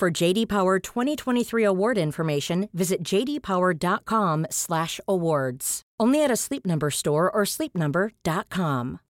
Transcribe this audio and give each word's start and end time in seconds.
For 0.00 0.10
JD 0.10 0.48
Power 0.48 0.78
2023 0.78 1.62
award 1.62 1.98
information, 1.98 2.70
visit 2.72 3.02
jdpower.com/awards. 3.02 5.82
Only 6.00 6.24
at 6.24 6.30
a 6.30 6.36
Sleep 6.36 6.64
Number 6.64 6.90
store 6.90 7.30
or 7.30 7.44
sleepnumber.com. 7.44 9.00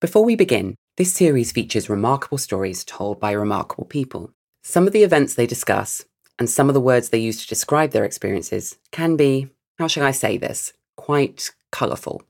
Before 0.00 0.24
we 0.24 0.36
begin, 0.36 0.76
this 0.96 1.12
series 1.12 1.50
features 1.50 1.90
remarkable 1.90 2.38
stories 2.38 2.84
told 2.84 3.18
by 3.18 3.32
remarkable 3.32 3.86
people. 3.86 4.30
Some 4.62 4.86
of 4.86 4.92
the 4.92 5.02
events 5.02 5.34
they 5.34 5.48
discuss 5.48 6.04
and 6.38 6.48
some 6.48 6.70
of 6.70 6.74
the 6.74 6.80
words 6.80 7.08
they 7.08 7.18
use 7.18 7.42
to 7.42 7.48
describe 7.48 7.90
their 7.90 8.04
experiences 8.04 8.78
can 8.92 9.16
be, 9.16 9.48
how 9.80 9.88
shall 9.88 10.04
I 10.04 10.12
say 10.12 10.38
this, 10.38 10.72
quite 10.94 11.50
colourful. 11.72 12.22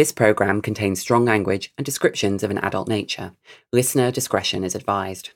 This 0.00 0.12
programme 0.12 0.62
contains 0.62 0.98
strong 0.98 1.26
language 1.26 1.74
and 1.76 1.84
descriptions 1.84 2.42
of 2.42 2.50
an 2.50 2.56
adult 2.56 2.88
nature. 2.88 3.32
Listener 3.70 4.10
discretion 4.10 4.64
is 4.64 4.74
advised. 4.74 5.32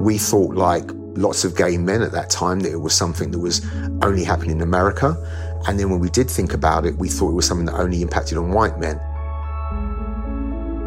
We 0.00 0.18
thought, 0.18 0.56
like 0.56 0.90
lots 1.14 1.44
of 1.44 1.56
gay 1.56 1.78
men 1.78 2.02
at 2.02 2.10
that 2.10 2.28
time, 2.28 2.58
that 2.62 2.72
it 2.72 2.80
was 2.80 2.92
something 2.92 3.30
that 3.30 3.38
was 3.38 3.64
only 4.02 4.24
happening 4.24 4.56
in 4.56 4.62
America. 4.62 5.14
And 5.68 5.78
then 5.78 5.88
when 5.88 6.00
we 6.00 6.10
did 6.10 6.28
think 6.28 6.54
about 6.54 6.84
it, 6.84 6.96
we 6.96 7.08
thought 7.08 7.30
it 7.30 7.34
was 7.34 7.46
something 7.46 7.66
that 7.66 7.78
only 7.78 8.02
impacted 8.02 8.36
on 8.36 8.50
white 8.50 8.80
men. 8.80 8.98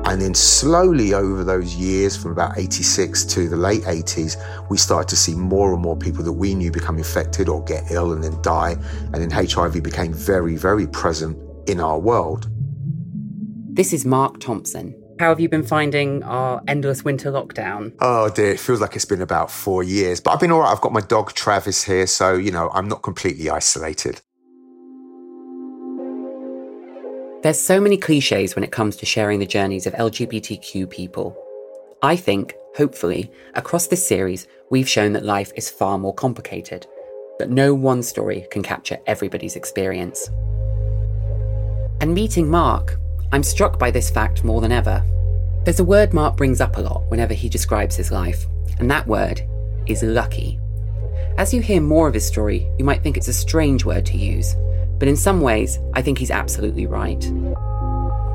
And 0.05 0.21
then 0.21 0.35
slowly 0.35 1.13
over 1.15 1.43
those 1.43 1.75
years, 1.75 2.15
from 2.15 2.31
about 2.31 2.57
86 2.57 3.25
to 3.25 3.49
the 3.49 3.55
late 3.55 3.81
80s, 3.81 4.37
we 4.69 4.77
started 4.77 5.09
to 5.09 5.15
see 5.15 5.33
more 5.33 5.73
and 5.73 5.81
more 5.81 5.97
people 5.97 6.23
that 6.23 6.33
we 6.33 6.53
knew 6.53 6.71
become 6.71 6.97
infected 6.97 7.49
or 7.49 7.63
get 7.63 7.89
ill 7.89 8.13
and 8.13 8.23
then 8.23 8.39
die. 8.43 8.75
And 9.13 9.15
then 9.15 9.31
HIV 9.31 9.81
became 9.81 10.13
very, 10.13 10.57
very 10.57 10.85
present 10.87 11.37
in 11.67 11.79
our 11.79 11.97
world. 11.97 12.47
This 13.73 13.93
is 13.93 14.05
Mark 14.05 14.39
Thompson. 14.39 14.95
How 15.19 15.29
have 15.29 15.39
you 15.39 15.49
been 15.49 15.63
finding 15.63 16.21
our 16.23 16.61
endless 16.67 17.03
winter 17.03 17.31
lockdown? 17.31 17.93
Oh 17.99 18.29
dear, 18.29 18.51
it 18.51 18.59
feels 18.59 18.81
like 18.81 18.95
it's 18.95 19.05
been 19.05 19.21
about 19.21 19.49
four 19.49 19.81
years. 19.81 20.21
But 20.21 20.31
I've 20.31 20.39
been 20.39 20.51
all 20.51 20.59
right. 20.59 20.71
I've 20.71 20.81
got 20.81 20.93
my 20.93 21.01
dog 21.01 21.33
Travis 21.33 21.83
here, 21.83 22.05
so, 22.05 22.35
you 22.35 22.51
know, 22.51 22.69
I'm 22.73 22.87
not 22.87 23.01
completely 23.01 23.49
isolated. 23.49 24.21
There's 27.45 27.61
so 27.61 27.79
many 27.79 27.95
cliches 27.97 28.55
when 28.55 28.63
it 28.63 28.71
comes 28.71 28.95
to 28.95 29.05
sharing 29.05 29.37
the 29.37 29.45
journeys 29.45 29.85
of 29.85 29.93
LGBTQ 29.93 30.89
people. 30.89 31.37
I 32.01 32.15
think, 32.15 32.55
hopefully, 32.75 33.31
across 33.53 33.85
this 33.85 34.03
series, 34.03 34.47
we've 34.71 34.89
shown 34.89 35.13
that 35.13 35.23
life 35.23 35.51
is 35.55 35.69
far 35.69 35.99
more 35.99 36.15
complicated, 36.15 36.87
that 37.37 37.51
no 37.51 37.75
one 37.75 38.01
story 38.01 38.47
can 38.49 38.63
capture 38.63 38.97
everybody's 39.05 39.55
experience. 39.55 40.27
And 42.01 42.15
meeting 42.15 42.49
Mark, 42.49 42.97
I'm 43.31 43.43
struck 43.43 43.77
by 43.77 43.91
this 43.91 44.09
fact 44.09 44.43
more 44.43 44.59
than 44.59 44.71
ever. 44.71 45.03
There's 45.65 45.79
a 45.79 45.83
word 45.83 46.15
Mark 46.15 46.37
brings 46.37 46.59
up 46.59 46.77
a 46.77 46.81
lot 46.81 47.03
whenever 47.11 47.35
he 47.35 47.47
describes 47.47 47.95
his 47.95 48.11
life, 48.11 48.47
and 48.79 48.89
that 48.89 49.05
word 49.05 49.43
is 49.85 50.01
lucky. 50.01 50.57
As 51.37 51.53
you 51.53 51.61
hear 51.61 51.79
more 51.79 52.07
of 52.07 52.15
his 52.15 52.25
story, 52.25 52.67
you 52.79 52.85
might 52.85 53.03
think 53.03 53.17
it's 53.17 53.27
a 53.27 53.33
strange 53.33 53.85
word 53.85 54.07
to 54.07 54.17
use, 54.17 54.55
but 54.97 55.07
in 55.07 55.15
some 55.15 55.41
ways, 55.41 55.79
I 55.93 56.01
think 56.01 56.17
he's 56.17 56.31
absolutely 56.31 56.85
right. 56.85 57.23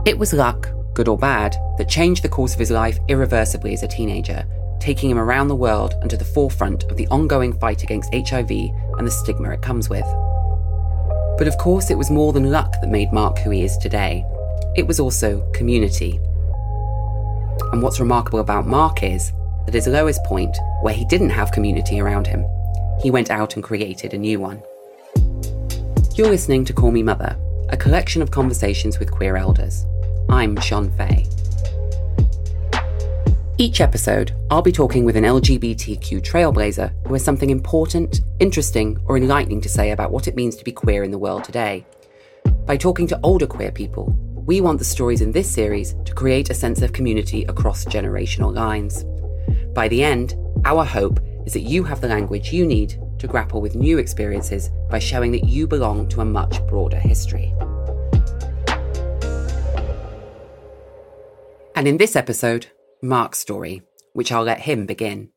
It 0.06 0.18
was 0.18 0.32
luck, 0.32 0.68
good 0.94 1.08
or 1.08 1.18
bad, 1.18 1.56
that 1.78 1.88
changed 1.88 2.22
the 2.22 2.28
course 2.28 2.52
of 2.52 2.58
his 2.58 2.70
life 2.70 2.98
irreversibly 3.08 3.72
as 3.72 3.82
a 3.82 3.88
teenager, 3.88 4.44
taking 4.80 5.10
him 5.10 5.18
around 5.18 5.48
the 5.48 5.56
world 5.56 5.94
and 6.00 6.10
to 6.10 6.16
the 6.16 6.24
forefront 6.24 6.84
of 6.84 6.96
the 6.96 7.06
ongoing 7.08 7.58
fight 7.58 7.82
against 7.82 8.12
HIV 8.14 8.50
and 8.50 9.06
the 9.06 9.10
stigma 9.10 9.50
it 9.50 9.62
comes 9.62 9.88
with. 9.88 10.06
But 11.38 11.48
of 11.48 11.56
course, 11.58 11.90
it 11.90 11.98
was 11.98 12.10
more 12.10 12.32
than 12.32 12.50
luck 12.50 12.72
that 12.80 12.90
made 12.90 13.12
Mark 13.12 13.38
who 13.38 13.50
he 13.50 13.62
is 13.62 13.76
today. 13.78 14.24
It 14.76 14.86
was 14.86 15.00
also 15.00 15.48
community. 15.52 16.20
And 17.72 17.82
what's 17.82 18.00
remarkable 18.00 18.40
about 18.40 18.66
Mark 18.66 19.02
is 19.02 19.32
that 19.66 19.68
at 19.68 19.74
his 19.74 19.86
lowest 19.86 20.22
point, 20.24 20.56
where 20.82 20.94
he 20.94 21.04
didn't 21.06 21.30
have 21.30 21.52
community 21.52 22.00
around 22.00 22.26
him, 22.26 22.44
he 23.02 23.10
went 23.10 23.30
out 23.30 23.54
and 23.54 23.64
created 23.64 24.12
a 24.12 24.18
new 24.18 24.40
one. 24.40 24.62
You're 26.20 26.28
listening 26.28 26.66
to 26.66 26.74
Call 26.74 26.90
Me 26.90 27.02
Mother, 27.02 27.34
a 27.70 27.78
collection 27.78 28.20
of 28.20 28.30
conversations 28.30 28.98
with 28.98 29.10
queer 29.10 29.38
elders. 29.38 29.86
I'm 30.28 30.54
Shon 30.60 30.90
Faye. 30.90 31.24
Each 33.56 33.80
episode, 33.80 34.34
I'll 34.50 34.60
be 34.60 34.70
talking 34.70 35.06
with 35.06 35.16
an 35.16 35.24
LGBTQ 35.24 36.20
trailblazer 36.20 36.92
who 37.06 37.14
has 37.14 37.24
something 37.24 37.48
important, 37.48 38.20
interesting, 38.38 38.98
or 39.06 39.16
enlightening 39.16 39.62
to 39.62 39.70
say 39.70 39.92
about 39.92 40.12
what 40.12 40.28
it 40.28 40.36
means 40.36 40.56
to 40.56 40.64
be 40.64 40.72
queer 40.72 41.04
in 41.04 41.10
the 41.10 41.16
world 41.16 41.42
today. 41.42 41.86
By 42.66 42.76
talking 42.76 43.06
to 43.06 43.20
older 43.22 43.46
queer 43.46 43.72
people, 43.72 44.14
we 44.44 44.60
want 44.60 44.78
the 44.78 44.84
stories 44.84 45.22
in 45.22 45.32
this 45.32 45.50
series 45.50 45.94
to 46.04 46.12
create 46.12 46.50
a 46.50 46.54
sense 46.54 46.82
of 46.82 46.92
community 46.92 47.46
across 47.46 47.86
generational 47.86 48.54
lines. 48.54 49.06
By 49.72 49.88
the 49.88 50.04
end, 50.04 50.34
our 50.66 50.84
hope 50.84 51.18
is 51.46 51.54
that 51.54 51.60
you 51.60 51.82
have 51.84 52.02
the 52.02 52.08
language 52.08 52.52
you 52.52 52.66
need 52.66 53.00
to 53.20 53.28
grapple 53.28 53.60
with 53.60 53.76
new 53.76 53.98
experiences 53.98 54.70
by 54.90 54.98
showing 54.98 55.30
that 55.32 55.44
you 55.44 55.66
belong 55.66 56.08
to 56.08 56.20
a 56.20 56.24
much 56.24 56.66
broader 56.66 56.98
history. 56.98 57.54
And 61.76 61.86
in 61.86 61.96
this 61.96 62.16
episode, 62.16 62.66
Mark's 63.02 63.38
story, 63.38 63.82
which 64.12 64.32
I'll 64.32 64.42
let 64.42 64.60
him 64.60 64.84
begin. 64.84 65.30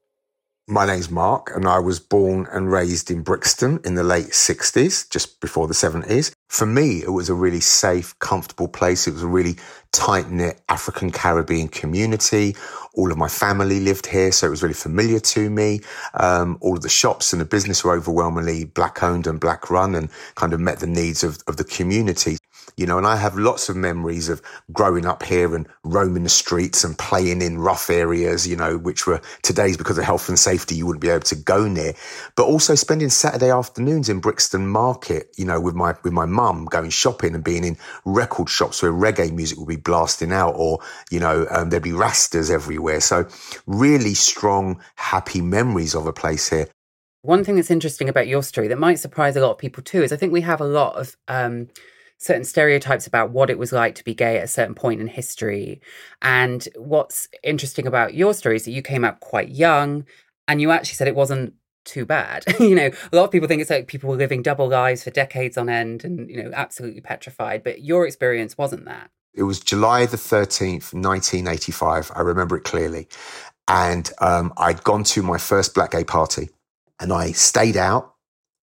My 0.67 0.85
name's 0.85 1.11
Mark, 1.11 1.51
and 1.53 1.67
I 1.67 1.79
was 1.79 1.99
born 1.99 2.47
and 2.49 2.71
raised 2.71 3.11
in 3.11 3.21
Brixton 3.21 3.81
in 3.83 3.95
the 3.95 4.03
late 4.03 4.27
60s, 4.27 5.09
just 5.09 5.41
before 5.41 5.67
the 5.67 5.73
70s. 5.73 6.31
For 6.47 6.65
me, 6.65 7.03
it 7.03 7.09
was 7.09 7.27
a 7.27 7.33
really 7.33 7.59
safe, 7.59 8.17
comfortable 8.19 8.69
place. 8.69 9.05
It 9.05 9.11
was 9.11 9.23
a 9.23 9.27
really 9.27 9.57
tight 9.91 10.31
knit 10.31 10.61
African 10.69 11.11
Caribbean 11.11 11.67
community. 11.67 12.55
All 12.93 13.11
of 13.11 13.17
my 13.17 13.27
family 13.27 13.81
lived 13.81 14.05
here, 14.05 14.31
so 14.31 14.47
it 14.47 14.51
was 14.51 14.63
really 14.63 14.73
familiar 14.73 15.19
to 15.19 15.49
me. 15.49 15.81
Um, 16.13 16.57
all 16.61 16.77
of 16.77 16.81
the 16.81 16.87
shops 16.87 17.33
and 17.33 17.41
the 17.41 17.45
business 17.45 17.83
were 17.83 17.91
overwhelmingly 17.91 18.63
black 18.63 19.03
owned 19.03 19.27
and 19.27 19.41
black 19.41 19.69
run 19.69 19.93
and 19.93 20.09
kind 20.35 20.53
of 20.53 20.61
met 20.61 20.79
the 20.79 20.87
needs 20.87 21.25
of, 21.25 21.39
of 21.45 21.57
the 21.57 21.65
community 21.65 22.37
you 22.77 22.85
know, 22.85 22.97
and 22.97 23.05
I 23.05 23.15
have 23.15 23.35
lots 23.35 23.69
of 23.69 23.75
memories 23.75 24.29
of 24.29 24.41
growing 24.71 25.05
up 25.05 25.23
here 25.23 25.55
and 25.55 25.67
roaming 25.83 26.23
the 26.23 26.29
streets 26.29 26.83
and 26.83 26.97
playing 26.97 27.41
in 27.41 27.59
rough 27.59 27.89
areas, 27.89 28.47
you 28.47 28.55
know, 28.55 28.77
which 28.77 29.05
were 29.05 29.21
today's 29.41 29.77
because 29.77 29.97
of 29.97 30.03
health 30.03 30.29
and 30.29 30.39
safety, 30.39 30.75
you 30.75 30.85
wouldn't 30.85 31.01
be 31.01 31.09
able 31.09 31.21
to 31.21 31.35
go 31.35 31.67
near. 31.67 31.93
But 32.35 32.45
also 32.45 32.75
spending 32.75 33.09
Saturday 33.09 33.51
afternoons 33.51 34.09
in 34.09 34.19
Brixton 34.19 34.67
Market, 34.67 35.29
you 35.37 35.45
know, 35.45 35.59
with 35.59 35.75
my 35.75 35.95
with 36.03 36.13
my 36.13 36.25
mum 36.25 36.65
going 36.65 36.89
shopping 36.89 37.35
and 37.35 37.43
being 37.43 37.63
in 37.63 37.77
record 38.05 38.49
shops 38.49 38.81
where 38.81 38.91
reggae 38.91 39.31
music 39.31 39.57
would 39.57 39.67
be 39.67 39.75
blasting 39.75 40.31
out, 40.31 40.53
or 40.57 40.79
you 41.11 41.19
know, 41.19 41.45
um, 41.51 41.69
there'd 41.69 41.83
be 41.83 41.91
rastas 41.91 42.51
everywhere. 42.51 43.01
So 43.01 43.27
really 43.67 44.13
strong, 44.13 44.81
happy 44.95 45.41
memories 45.41 45.95
of 45.95 46.07
a 46.07 46.13
place 46.13 46.49
here. 46.49 46.67
One 47.21 47.45
thing 47.45 47.55
that's 47.55 47.71
interesting 47.71 48.09
about 48.09 48.27
your 48.27 48.43
story 48.43 48.67
that 48.67 48.77
might 48.77 48.99
surprise 48.99 49.37
a 49.37 49.41
lot 49.41 49.51
of 49.51 49.57
people 49.57 49.81
too 49.81 50.03
is 50.03 50.11
I 50.11 50.17
think 50.17 50.33
we 50.33 50.41
have 50.41 50.59
a 50.59 50.65
lot 50.65 50.95
of 50.95 51.15
um, 51.29 51.69
certain 52.17 52.43
stereotypes 52.43 53.07
about 53.07 53.31
what 53.31 53.49
it 53.49 53.57
was 53.57 53.71
like 53.71 53.95
to 53.95 54.03
be 54.03 54.13
gay 54.13 54.37
at 54.37 54.43
a 54.43 54.47
certain 54.47 54.75
point 54.75 55.01
in 55.01 55.07
history. 55.07 55.81
And 56.21 56.67
what's 56.75 57.27
interesting 57.43 57.85
about 57.87 58.13
your 58.13 58.33
story 58.33 58.55
is 58.55 58.65
that 58.65 58.71
you 58.71 58.81
came 58.81 59.03
out 59.03 59.19
quite 59.19 59.49
young 59.49 60.05
and 60.47 60.61
you 60.61 60.71
actually 60.71 60.95
said 60.95 61.07
it 61.07 61.15
wasn't 61.15 61.53
too 61.85 62.05
bad. 62.05 62.43
you 62.59 62.75
know, 62.75 62.89
a 63.11 63.15
lot 63.15 63.25
of 63.25 63.31
people 63.31 63.47
think 63.47 63.61
it's 63.61 63.69
like 63.69 63.87
people 63.87 64.09
were 64.09 64.15
living 64.15 64.41
double 64.41 64.67
lives 64.67 65.03
for 65.03 65.11
decades 65.11 65.57
on 65.57 65.69
end 65.69 66.03
and, 66.03 66.29
you 66.29 66.41
know, 66.41 66.51
absolutely 66.53 67.01
petrified. 67.01 67.63
But 67.63 67.81
your 67.81 68.05
experience 68.05 68.57
wasn't 68.57 68.85
that. 68.85 69.09
It 69.33 69.43
was 69.43 69.59
July 69.59 70.05
the 70.05 70.17
13th, 70.17 70.93
1985. 70.93 72.11
I 72.15 72.21
remember 72.21 72.57
it 72.57 72.63
clearly. 72.63 73.07
And 73.67 74.11
um, 74.19 74.53
I'd 74.57 74.83
gone 74.83 75.03
to 75.05 75.23
my 75.23 75.37
first 75.37 75.73
black 75.73 75.91
gay 75.91 76.03
party 76.03 76.49
and 76.99 77.11
I 77.11 77.31
stayed 77.31 77.77
out 77.77 78.13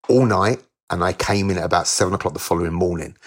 all 0.10 0.26
night 0.26 0.62
and 0.90 1.04
I 1.04 1.14
came 1.14 1.50
in 1.50 1.58
at 1.58 1.64
about 1.64 1.88
seven 1.88 2.14
o'clock 2.14 2.34
the 2.34 2.40
following 2.40 2.74
morning. 2.74 3.18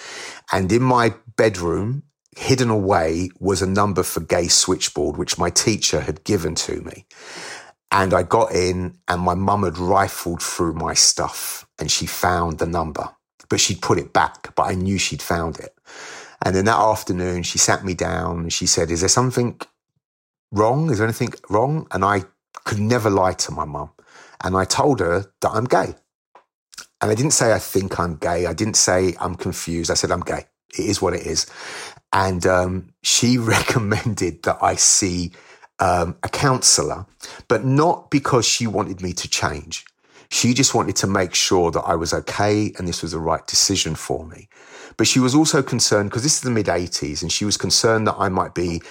And 0.53 0.71
in 0.73 0.83
my 0.83 1.15
bedroom, 1.37 2.05
hidden 2.37 2.71
away, 2.71 3.31
was 3.39 3.63
a 3.63 3.67
number 3.67 4.03
for 4.03 4.21
gay 4.21 4.49
switchboard, 4.49 5.17
which 5.17 5.39
my 5.39 5.51
teacher 5.51 6.01
had 6.01 6.25
given 6.25 6.55
to 6.57 6.81
me. 6.83 7.07
And 7.93 8.15
I 8.15 8.23
got 8.23 8.53
in, 8.53 8.99
and 9.09 9.21
my 9.21 9.35
mum 9.35 9.65
had 9.65 9.79
rifled 9.79 10.43
through 10.43 10.75
my 10.75 10.95
stuff 10.95 11.67
and 11.79 11.91
she 11.91 12.07
found 12.07 12.59
the 12.59 12.67
number, 12.67 13.09
but 13.49 13.59
she'd 13.59 13.83
put 13.83 13.99
it 13.99 14.13
back, 14.13 14.55
but 14.55 14.65
I 14.65 14.75
knew 14.75 14.99
she'd 14.99 15.23
found 15.23 15.59
it. 15.59 15.75
And 16.45 16.55
then 16.55 16.67
that 16.67 16.79
afternoon, 16.79 17.43
she 17.43 17.59
sat 17.59 17.85
me 17.85 17.95
down 17.95 18.41
and 18.41 18.53
she 18.53 18.67
said, 18.67 18.91
Is 18.91 19.01
there 19.01 19.09
something 19.09 19.61
wrong? 20.53 20.91
Is 20.91 20.99
there 20.99 21.07
anything 21.07 21.33
wrong? 21.49 21.87
And 21.91 22.05
I 22.05 22.23
could 22.65 22.79
never 22.79 23.11
lie 23.11 23.33
to 23.35 23.53
my 23.53 23.65
mum. 23.65 23.91
And 24.43 24.57
I 24.57 24.65
told 24.65 25.01
her 25.01 25.27
that 25.41 25.51
I'm 25.51 25.65
gay. 25.65 25.95
And 27.01 27.11
I 27.11 27.15
didn't 27.15 27.33
say 27.33 27.53
I 27.53 27.59
think 27.59 27.99
I'm 27.99 28.17
gay. 28.17 28.47
I 28.47 28.53
didn't 28.53 28.77
say 28.77 29.15
I'm 29.21 29.35
confused. 29.35 29.91
I 29.91 29.95
said 29.95 30.11
I'm 30.11 30.21
gay. 30.21 30.45
It 30.79 30.87
is 30.87 31.03
what 31.03 31.15
it 31.15 31.27
is. 31.27 31.47
And 32.13 32.47
um, 32.47 32.93
she 33.03 33.39
recommended 33.57 34.43
that 34.45 34.59
I 34.63 34.75
see 34.75 35.33
um, 35.79 36.17
a 36.23 36.29
counselor, 36.29 37.07
but 37.49 37.65
not 37.65 38.11
because 38.11 38.47
she 38.47 38.67
wanted 38.67 39.03
me 39.03 39.13
to 39.15 39.29
change. 39.29 39.85
She 40.31 40.55
just 40.55 40.75
wanted 40.75 40.95
to 40.97 41.09
make 41.09 41.35
sure 41.35 41.73
that 41.73 41.81
I 41.81 41.97
was 41.97 42.15
okay 42.15 42.73
and 42.79 42.87
this 42.87 43.03
was 43.03 43.13
the 43.13 43.19
right 43.19 43.45
decision 43.49 43.97
for 43.97 44.25
me. 44.27 44.49
But 44.97 45.09
she 45.09 45.19
was 45.19 45.35
also 45.35 45.63
concerned 45.63 46.11
because 46.11 46.23
this 46.23 46.37
is 46.37 46.43
the 46.43 46.51
mid 46.51 46.67
80s 46.67 47.23
and 47.23 47.33
she 47.33 47.45
was 47.45 47.57
concerned 47.57 48.07
that 48.07 48.17
I 48.17 48.29
might 48.29 48.55
be 48.55 48.83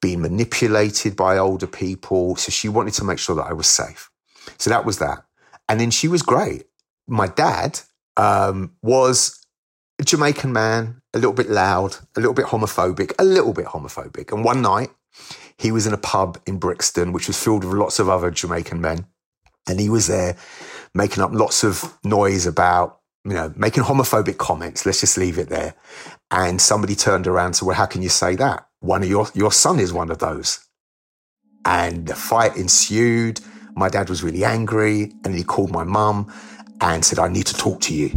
being 0.00 0.20
manipulated 0.22 1.14
by 1.14 1.38
older 1.38 1.66
people. 1.66 2.34
So 2.36 2.50
she 2.50 2.68
wanted 2.68 2.94
to 2.94 3.04
make 3.04 3.18
sure 3.18 3.36
that 3.36 3.46
I 3.46 3.52
was 3.52 3.66
safe. 3.68 4.10
So 4.58 4.70
that 4.70 4.84
was 4.84 4.98
that. 4.98 5.24
And 5.68 5.78
then 5.78 5.90
she 5.90 6.08
was 6.08 6.22
great. 6.22 6.64
My 7.08 7.26
dad 7.26 7.80
um, 8.16 8.74
was 8.82 9.44
a 9.98 10.04
Jamaican 10.04 10.52
man, 10.52 11.00
a 11.14 11.18
little 11.18 11.32
bit 11.32 11.48
loud, 11.48 11.96
a 12.16 12.20
little 12.20 12.34
bit 12.34 12.46
homophobic, 12.46 13.12
a 13.18 13.24
little 13.24 13.52
bit 13.52 13.66
homophobic. 13.66 14.32
And 14.32 14.44
one 14.44 14.62
night 14.62 14.90
he 15.56 15.72
was 15.72 15.86
in 15.86 15.92
a 15.92 15.98
pub 15.98 16.38
in 16.46 16.58
Brixton, 16.58 17.12
which 17.12 17.26
was 17.26 17.42
filled 17.42 17.64
with 17.64 17.74
lots 17.74 17.98
of 17.98 18.08
other 18.08 18.30
Jamaican 18.30 18.80
men. 18.80 19.06
And 19.68 19.80
he 19.80 19.88
was 19.88 20.06
there 20.06 20.36
making 20.94 21.22
up 21.22 21.32
lots 21.32 21.64
of 21.64 21.98
noise 22.04 22.46
about, 22.46 23.00
you 23.24 23.34
know, 23.34 23.52
making 23.56 23.84
homophobic 23.84 24.38
comments. 24.38 24.86
Let's 24.86 25.00
just 25.00 25.18
leave 25.18 25.38
it 25.38 25.48
there. 25.48 25.74
And 26.30 26.60
somebody 26.60 26.94
turned 26.94 27.26
around 27.26 27.46
and 27.46 27.56
said, 27.56 27.66
Well, 27.66 27.76
how 27.76 27.86
can 27.86 28.02
you 28.02 28.08
say 28.08 28.36
that? 28.36 28.66
One 28.80 29.02
of 29.02 29.08
your, 29.08 29.28
your 29.34 29.52
son 29.52 29.80
is 29.80 29.92
one 29.92 30.10
of 30.10 30.18
those. 30.18 30.60
And 31.64 32.06
the 32.06 32.14
fight 32.14 32.56
ensued. 32.56 33.40
My 33.74 33.88
dad 33.88 34.08
was 34.08 34.22
really 34.22 34.44
angry 34.44 35.12
and 35.24 35.34
he 35.34 35.44
called 35.44 35.70
my 35.70 35.84
mum 35.84 36.32
and 36.80 37.04
said, 37.04 37.18
I 37.18 37.28
need 37.28 37.46
to 37.46 37.54
talk 37.54 37.80
to 37.82 37.94
you. 37.94 38.10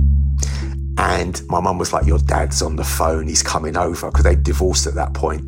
And 0.98 1.42
my 1.48 1.60
mum 1.60 1.78
was 1.78 1.94
like, 1.94 2.06
Your 2.06 2.20
dad's 2.20 2.62
on 2.62 2.76
the 2.76 2.84
phone. 2.84 3.28
He's 3.28 3.44
coming 3.44 3.78
over 3.78 4.08
because 4.08 4.24
they 4.24 4.36
divorced 4.36 4.88
at 4.88 4.96
that 4.96 5.14
point. 5.14 5.44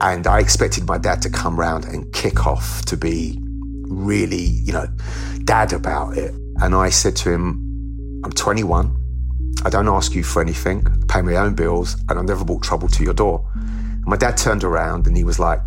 And 0.00 0.26
I 0.26 0.40
expected 0.40 0.86
my 0.86 0.98
dad 0.98 1.22
to 1.22 1.30
come 1.30 1.58
round 1.58 1.84
and 1.84 2.12
kick 2.12 2.46
off 2.46 2.84
to 2.86 2.96
be 2.96 3.38
really, 3.40 4.36
you 4.36 4.72
know, 4.72 4.86
dad 5.44 5.72
about 5.72 6.16
it. 6.16 6.34
And 6.60 6.74
I 6.74 6.90
said 6.90 7.16
to 7.16 7.32
him, 7.32 8.20
I'm 8.24 8.32
21. 8.32 8.96
I 9.64 9.70
don't 9.70 9.88
ask 9.88 10.14
you 10.14 10.24
for 10.24 10.42
anything. 10.42 10.86
I 10.86 11.06
pay 11.08 11.22
my 11.22 11.36
own 11.36 11.54
bills 11.54 11.96
and 12.08 12.18
I've 12.18 12.24
never 12.24 12.44
brought 12.44 12.62
trouble 12.62 12.88
to 12.88 13.04
your 13.04 13.14
door. 13.14 13.48
And 13.54 14.06
my 14.06 14.16
dad 14.16 14.36
turned 14.36 14.64
around 14.64 15.06
and 15.06 15.16
he 15.16 15.24
was 15.24 15.38
like, 15.38 15.60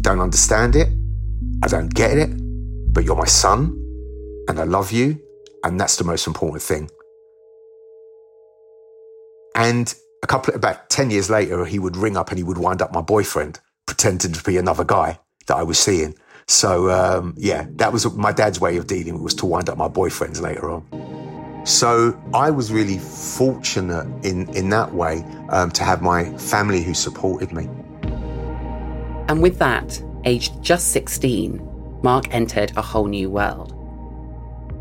Don't 0.00 0.20
understand 0.20 0.76
it. 0.76 0.88
I 1.62 1.68
don't 1.68 1.92
get 1.92 2.18
it. 2.18 2.30
But 2.92 3.04
you're 3.04 3.16
my 3.16 3.26
son 3.26 3.72
and 4.48 4.58
I 4.58 4.64
love 4.64 4.92
you. 4.92 5.20
And 5.66 5.80
that's 5.80 5.96
the 5.96 6.04
most 6.04 6.28
important 6.28 6.62
thing. 6.62 6.88
And 9.56 9.92
a 10.22 10.26
couple, 10.28 10.54
about 10.54 10.88
10 10.90 11.10
years 11.10 11.28
later, 11.28 11.64
he 11.64 11.80
would 11.80 11.96
ring 11.96 12.16
up 12.16 12.30
and 12.30 12.38
he 12.38 12.44
would 12.44 12.58
wind 12.58 12.80
up 12.80 12.92
my 12.92 13.00
boyfriend, 13.00 13.58
pretending 13.84 14.32
to 14.32 14.44
be 14.44 14.58
another 14.58 14.84
guy 14.84 15.18
that 15.48 15.56
I 15.56 15.64
was 15.64 15.76
seeing. 15.76 16.14
So, 16.46 16.88
um, 16.90 17.34
yeah, 17.36 17.66
that 17.76 17.92
was 17.92 18.06
my 18.14 18.30
dad's 18.30 18.60
way 18.60 18.76
of 18.76 18.86
dealing 18.86 19.20
was 19.20 19.34
to 19.34 19.46
wind 19.46 19.68
up 19.68 19.76
my 19.76 19.88
boyfriends 19.88 20.40
later 20.40 20.70
on. 20.70 20.86
So 21.66 22.16
I 22.32 22.50
was 22.50 22.72
really 22.72 22.98
fortunate 22.98 24.06
in, 24.24 24.48
in 24.54 24.68
that 24.70 24.94
way 24.94 25.24
um, 25.48 25.72
to 25.72 25.82
have 25.82 26.00
my 26.00 26.32
family 26.38 26.80
who 26.84 26.94
supported 26.94 27.50
me. 27.50 27.68
And 29.28 29.42
with 29.42 29.58
that, 29.58 30.00
aged 30.24 30.62
just 30.62 30.92
16, 30.92 31.60
Mark 32.04 32.32
entered 32.32 32.72
a 32.76 32.82
whole 32.82 33.08
new 33.08 33.28
world. 33.28 33.75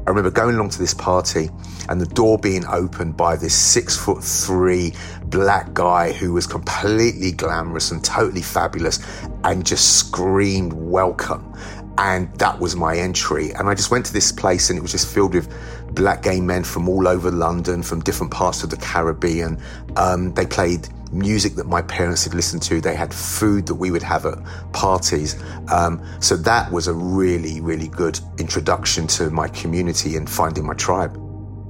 I 0.08 0.12
remember 0.12 0.30
going 0.30 0.54
along 0.56 0.70
to 0.70 0.78
this 0.78 0.94
party 0.94 1.50
and 1.90 2.00
the 2.00 2.06
door 2.06 2.38
being 2.38 2.64
opened 2.68 3.18
by 3.18 3.36
this 3.36 3.56
six 3.56 3.98
foot 3.98 4.24
three 4.24 4.94
black 5.26 5.74
guy 5.74 6.12
who 6.12 6.32
was 6.32 6.46
completely 6.46 7.32
glamorous 7.32 7.90
and 7.90 8.04
totally 8.04 8.44
fabulous 8.44 9.00
and 9.44 9.66
just 9.66 9.98
screamed 9.98 10.74
welcome. 10.74 11.52
And 11.98 12.32
that 12.38 12.60
was 12.60 12.76
my 12.76 12.96
entry. 12.96 13.52
And 13.54 13.68
I 13.68 13.74
just 13.74 13.90
went 13.90 14.06
to 14.06 14.14
this 14.14 14.32
place 14.32 14.70
and 14.70 14.78
it 14.78 14.84
was 14.84 14.92
just 14.92 15.12
filled 15.12 15.34
with 15.34 15.52
black 15.96 16.22
gay 16.22 16.42
men 16.42 16.64
from 16.64 16.88
all 16.90 17.08
over 17.08 17.32
London, 17.32 17.82
from 17.82 18.02
different 18.02 18.32
parts 18.32 18.64
of 18.64 18.70
the 18.70 18.78
Caribbean. 18.78 19.62
Um, 19.96 20.34
they 20.34 20.46
played 20.46 20.90
music 21.12 21.56
that 21.56 21.66
my 21.66 21.82
parents 21.82 22.26
had 22.26 22.34
listened 22.34 22.62
to. 22.64 22.82
They 22.82 22.96
had 22.96 23.14
food 23.14 23.68
that 23.68 23.76
we 23.76 23.92
would 23.92 24.04
have 24.04 24.26
at 24.26 24.38
parties. 24.74 25.42
Um, 25.72 26.06
so 26.20 26.36
that 26.38 26.72
was 26.72 26.88
a 26.88 26.94
really, 26.94 27.62
really 27.62 27.88
good 27.88 28.20
introduction 28.38 29.08
to 29.08 29.30
my 29.30 29.48
community 29.48 30.18
and 30.18 30.30
finding 30.30 30.66
my 30.66 30.74
tribe. 30.74 31.22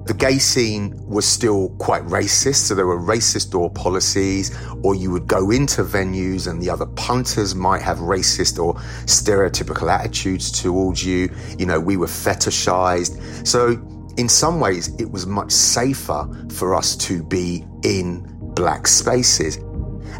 The 0.05 0.13
gay 0.13 0.37
scene 0.37 0.93
was 1.07 1.25
still 1.25 1.69
quite 1.79 2.03
racist, 2.03 2.67
so 2.67 2.75
there 2.75 2.85
were 2.85 2.99
racist 2.99 3.49
door 3.49 3.71
policies, 3.71 4.55
or 4.83 4.93
you 4.93 5.09
would 5.09 5.25
go 5.25 5.49
into 5.49 5.83
venues 5.83 6.47
and 6.47 6.61
the 6.61 6.69
other 6.69 6.85
punters 6.85 7.55
might 7.55 7.81
have 7.81 7.97
racist 7.97 8.63
or 8.63 8.75
stereotypical 9.05 9.91
attitudes 9.91 10.51
towards 10.51 11.03
you. 11.03 11.33
You 11.57 11.65
know, 11.65 11.79
we 11.79 11.97
were 11.97 12.05
fetishized. 12.05 13.47
So, 13.47 13.81
in 14.17 14.29
some 14.29 14.59
ways, 14.59 14.93
it 14.99 15.11
was 15.11 15.25
much 15.25 15.51
safer 15.51 16.27
for 16.51 16.73
us 16.73 16.95
to 16.95 17.23
be 17.23 17.65
in 17.83 18.23
black 18.55 18.87
spaces. 18.87 19.57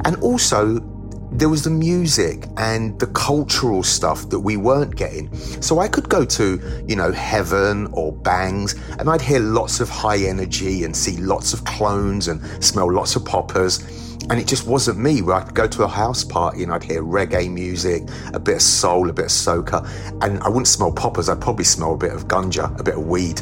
And 0.04 0.18
also, 0.22 0.80
there 1.32 1.50
was 1.50 1.64
the 1.64 1.70
music 1.70 2.46
and 2.58 2.98
the 3.00 3.08
cultural 3.08 3.84
stuff 3.84 4.30
that 4.30 4.40
we 4.40 4.58
weren't 4.58 4.96
getting. 4.96 5.34
So 5.62 5.80
I 5.80 5.88
could 5.88 6.08
go 6.10 6.26
to, 6.26 6.84
you 6.88 6.96
know, 6.96 7.12
Heaven 7.12 7.88
or 7.92 8.14
Bangs 8.14 8.76
and 9.00 9.10
I'd 9.10 9.22
hear 9.22 9.40
lots 9.40 9.80
of 9.80 9.90
high 9.90 10.20
energy 10.20 10.84
and 10.84 10.96
see 10.96 11.18
lots 11.18 11.54
of 11.54 11.66
clones 11.66 12.28
and 12.28 12.42
smell 12.64 12.92
lots 12.92 13.16
of 13.16 13.26
poppers. 13.26 13.80
And 14.30 14.40
it 14.40 14.48
just 14.48 14.66
wasn't 14.66 14.98
me. 14.98 15.22
Where 15.22 15.36
I'd 15.36 15.54
go 15.54 15.68
to 15.68 15.84
a 15.84 15.88
house 15.88 16.24
party 16.24 16.64
and 16.64 16.72
I'd 16.72 16.84
hear 16.84 17.04
reggae 17.04 17.52
music, 17.52 18.04
a 18.34 18.40
bit 18.40 18.56
of 18.56 18.62
soul, 18.62 19.10
a 19.10 19.14
bit 19.14 19.26
of 19.26 19.32
soca, 19.32 19.88
and 20.24 20.40
I 20.40 20.48
wouldn't 20.48 20.68
smell 20.68 20.92
poppers. 20.92 21.30
I'd 21.30 21.42
probably 21.42 21.66
smell 21.66 21.94
a 21.94 21.98
bit 21.98 22.12
of 22.12 22.28
ganja, 22.28 22.80
a 22.80 22.84
bit 22.84 22.96
of 22.96 23.06
weed. 23.06 23.42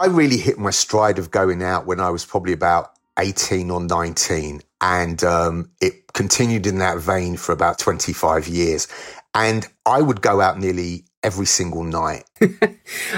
I 0.00 0.06
really 0.06 0.38
hit 0.38 0.58
my 0.58 0.70
stride 0.70 1.18
of 1.18 1.30
going 1.30 1.62
out 1.62 1.86
when 1.86 2.00
I 2.00 2.10
was 2.10 2.24
probably 2.24 2.52
about 2.52 2.92
18 3.18 3.70
or 3.70 3.80
19. 3.80 4.60
And 4.80 5.22
um, 5.22 5.70
it 5.80 6.12
continued 6.12 6.66
in 6.66 6.78
that 6.78 6.98
vein 6.98 7.36
for 7.36 7.52
about 7.52 7.78
25 7.78 8.48
years. 8.48 8.88
And 9.34 9.66
I 9.86 10.02
would 10.02 10.20
go 10.20 10.40
out 10.40 10.58
nearly 10.58 11.04
every 11.22 11.46
single 11.46 11.84
night. 11.84 12.24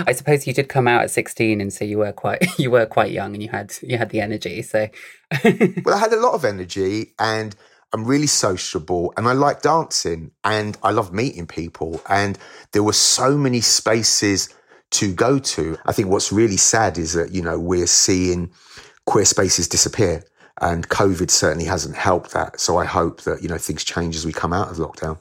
I 0.06 0.12
suppose 0.12 0.46
you 0.46 0.52
did 0.52 0.68
come 0.68 0.86
out 0.86 1.02
at 1.02 1.10
16 1.10 1.60
and 1.60 1.72
so 1.72 1.84
you 1.84 1.98
were 1.98 2.12
quite 2.12 2.46
you 2.58 2.70
were 2.70 2.86
quite 2.86 3.10
young 3.10 3.34
and 3.34 3.42
you 3.42 3.48
had 3.48 3.74
you 3.82 3.98
had 3.98 4.10
the 4.10 4.20
energy. 4.20 4.62
So 4.62 4.88
Well, 5.84 5.94
I 5.94 5.98
had 5.98 6.12
a 6.12 6.20
lot 6.20 6.34
of 6.34 6.44
energy 6.44 7.14
and 7.18 7.56
I'm 7.92 8.04
really 8.04 8.28
sociable 8.28 9.12
and 9.16 9.26
I 9.26 9.32
like 9.32 9.62
dancing 9.62 10.30
and 10.44 10.78
I 10.82 10.92
love 10.92 11.12
meeting 11.12 11.46
people 11.46 12.00
and 12.08 12.38
there 12.72 12.82
were 12.82 12.92
so 12.92 13.36
many 13.36 13.60
spaces 13.60 14.54
to 14.92 15.12
go 15.12 15.38
to. 15.38 15.76
I 15.86 15.92
think 15.92 16.08
what's 16.08 16.32
really 16.32 16.56
sad 16.56 16.98
is 16.98 17.12
that, 17.14 17.32
you 17.32 17.42
know, 17.42 17.58
we're 17.58 17.86
seeing 17.86 18.50
queer 19.06 19.24
spaces 19.24 19.68
disappear 19.68 20.24
and 20.60 20.88
COVID 20.88 21.30
certainly 21.30 21.66
hasn't 21.66 21.96
helped 21.96 22.32
that. 22.32 22.60
So 22.60 22.78
I 22.78 22.84
hope 22.84 23.22
that, 23.22 23.42
you 23.42 23.48
know, 23.48 23.58
things 23.58 23.84
change 23.84 24.16
as 24.16 24.24
we 24.24 24.32
come 24.32 24.52
out 24.52 24.70
of 24.70 24.76
lockdown. 24.76 25.18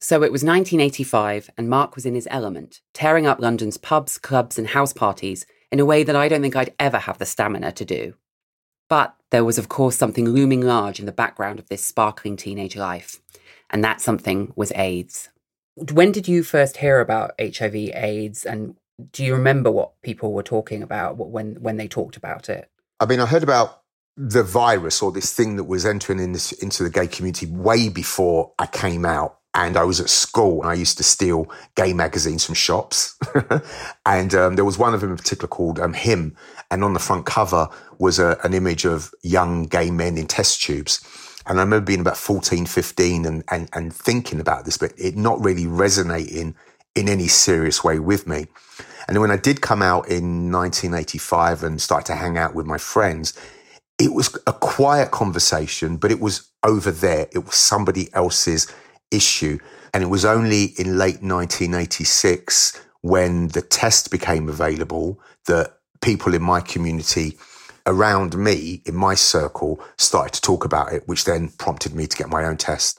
So 0.00 0.16
it 0.16 0.32
was 0.32 0.44
1985 0.44 1.50
and 1.56 1.68
Mark 1.68 1.94
was 1.94 2.06
in 2.06 2.14
his 2.14 2.28
element, 2.30 2.80
tearing 2.92 3.26
up 3.26 3.40
London's 3.40 3.76
pubs, 3.76 4.18
clubs 4.18 4.58
and 4.58 4.68
house 4.68 4.92
parties 4.92 5.46
in 5.70 5.80
a 5.80 5.84
way 5.84 6.02
that 6.02 6.16
I 6.16 6.28
don't 6.28 6.42
think 6.42 6.56
I'd 6.56 6.74
ever 6.78 6.98
have 6.98 7.18
the 7.18 7.26
stamina 7.26 7.72
to 7.72 7.84
do. 7.84 8.14
But 8.88 9.14
there 9.30 9.44
was, 9.44 9.58
of 9.58 9.68
course, 9.68 9.96
something 9.96 10.28
looming 10.28 10.60
large 10.60 11.00
in 11.00 11.06
the 11.06 11.12
background 11.12 11.58
of 11.58 11.68
this 11.68 11.84
sparkling 11.84 12.36
teenage 12.36 12.76
life, 12.76 13.20
and 13.70 13.82
that 13.82 14.00
something 14.00 14.52
was 14.54 14.72
AIDS. 14.76 15.30
When 15.74 16.12
did 16.12 16.28
you 16.28 16.42
first 16.42 16.76
hear 16.76 17.00
about 17.00 17.32
HIV 17.40 17.74
AIDS 17.74 18.44
and 18.44 18.76
do 19.10 19.24
you 19.24 19.34
remember 19.34 19.70
what 19.70 20.00
people 20.02 20.32
were 20.32 20.42
talking 20.42 20.82
about 20.82 21.16
when 21.16 21.56
when 21.56 21.76
they 21.76 21.88
talked 21.88 22.16
about 22.16 22.48
it? 22.48 22.70
I 23.00 23.06
mean, 23.06 23.20
I 23.20 23.26
heard 23.26 23.42
about 23.42 23.82
the 24.16 24.42
virus 24.42 25.02
or 25.02 25.10
this 25.10 25.32
thing 25.32 25.56
that 25.56 25.64
was 25.64 25.84
entering 25.84 26.20
in 26.20 26.32
this, 26.32 26.52
into 26.52 26.82
the 26.82 26.90
gay 26.90 27.06
community 27.06 27.46
way 27.46 27.88
before 27.88 28.52
I 28.58 28.66
came 28.66 29.04
out. 29.04 29.38
And 29.56 29.76
I 29.76 29.84
was 29.84 30.00
at 30.00 30.10
school 30.10 30.62
and 30.62 30.70
I 30.70 30.74
used 30.74 30.96
to 30.98 31.04
steal 31.04 31.48
gay 31.76 31.92
magazines 31.92 32.44
from 32.44 32.56
shops. 32.56 33.16
and 34.06 34.34
um, 34.34 34.56
there 34.56 34.64
was 34.64 34.78
one 34.78 34.94
of 34.94 35.00
them 35.00 35.10
in 35.10 35.16
particular 35.16 35.46
called 35.46 35.78
um, 35.78 35.92
Him. 35.92 36.36
And 36.72 36.82
on 36.82 36.92
the 36.92 36.98
front 36.98 37.24
cover 37.24 37.68
was 37.98 38.18
a, 38.18 38.36
an 38.42 38.52
image 38.52 38.84
of 38.84 39.12
young 39.22 39.64
gay 39.64 39.92
men 39.92 40.18
in 40.18 40.26
test 40.26 40.60
tubes. 40.62 41.04
And 41.46 41.60
I 41.60 41.62
remember 41.62 41.86
being 41.86 42.00
about 42.00 42.16
14, 42.16 42.66
15 42.66 43.26
and, 43.26 43.44
and, 43.50 43.68
and 43.74 43.94
thinking 43.94 44.40
about 44.40 44.64
this, 44.64 44.76
but 44.76 44.92
it 44.96 45.16
not 45.16 45.44
really 45.44 45.66
resonating 45.66 46.56
in 46.94 47.08
any 47.08 47.28
serious 47.28 47.82
way 47.82 47.98
with 47.98 48.26
me. 48.26 48.46
And 49.08 49.20
when 49.20 49.30
I 49.30 49.36
did 49.36 49.60
come 49.60 49.82
out 49.82 50.08
in 50.08 50.50
1985 50.50 51.62
and 51.62 51.80
start 51.80 52.06
to 52.06 52.14
hang 52.14 52.38
out 52.38 52.54
with 52.54 52.66
my 52.66 52.78
friends, 52.78 53.34
it 53.98 54.12
was 54.12 54.36
a 54.46 54.52
quiet 54.52 55.10
conversation, 55.10 55.96
but 55.96 56.10
it 56.10 56.20
was 56.20 56.48
over 56.62 56.90
there. 56.90 57.26
It 57.32 57.44
was 57.44 57.54
somebody 57.54 58.08
else's 58.14 58.72
issue. 59.10 59.58
And 59.92 60.02
it 60.02 60.08
was 60.08 60.24
only 60.24 60.74
in 60.78 60.98
late 60.98 61.22
1986 61.22 62.80
when 63.02 63.48
the 63.48 63.62
test 63.62 64.10
became 64.10 64.48
available 64.48 65.20
that 65.46 65.78
people 66.00 66.34
in 66.34 66.42
my 66.42 66.60
community 66.60 67.36
around 67.86 68.36
me, 68.36 68.82
in 68.86 68.96
my 68.96 69.14
circle, 69.14 69.78
started 69.98 70.32
to 70.34 70.40
talk 70.40 70.64
about 70.64 70.92
it, 70.92 71.06
which 71.06 71.24
then 71.24 71.48
prompted 71.58 71.94
me 71.94 72.06
to 72.06 72.16
get 72.16 72.28
my 72.28 72.44
own 72.44 72.56
test. 72.56 72.98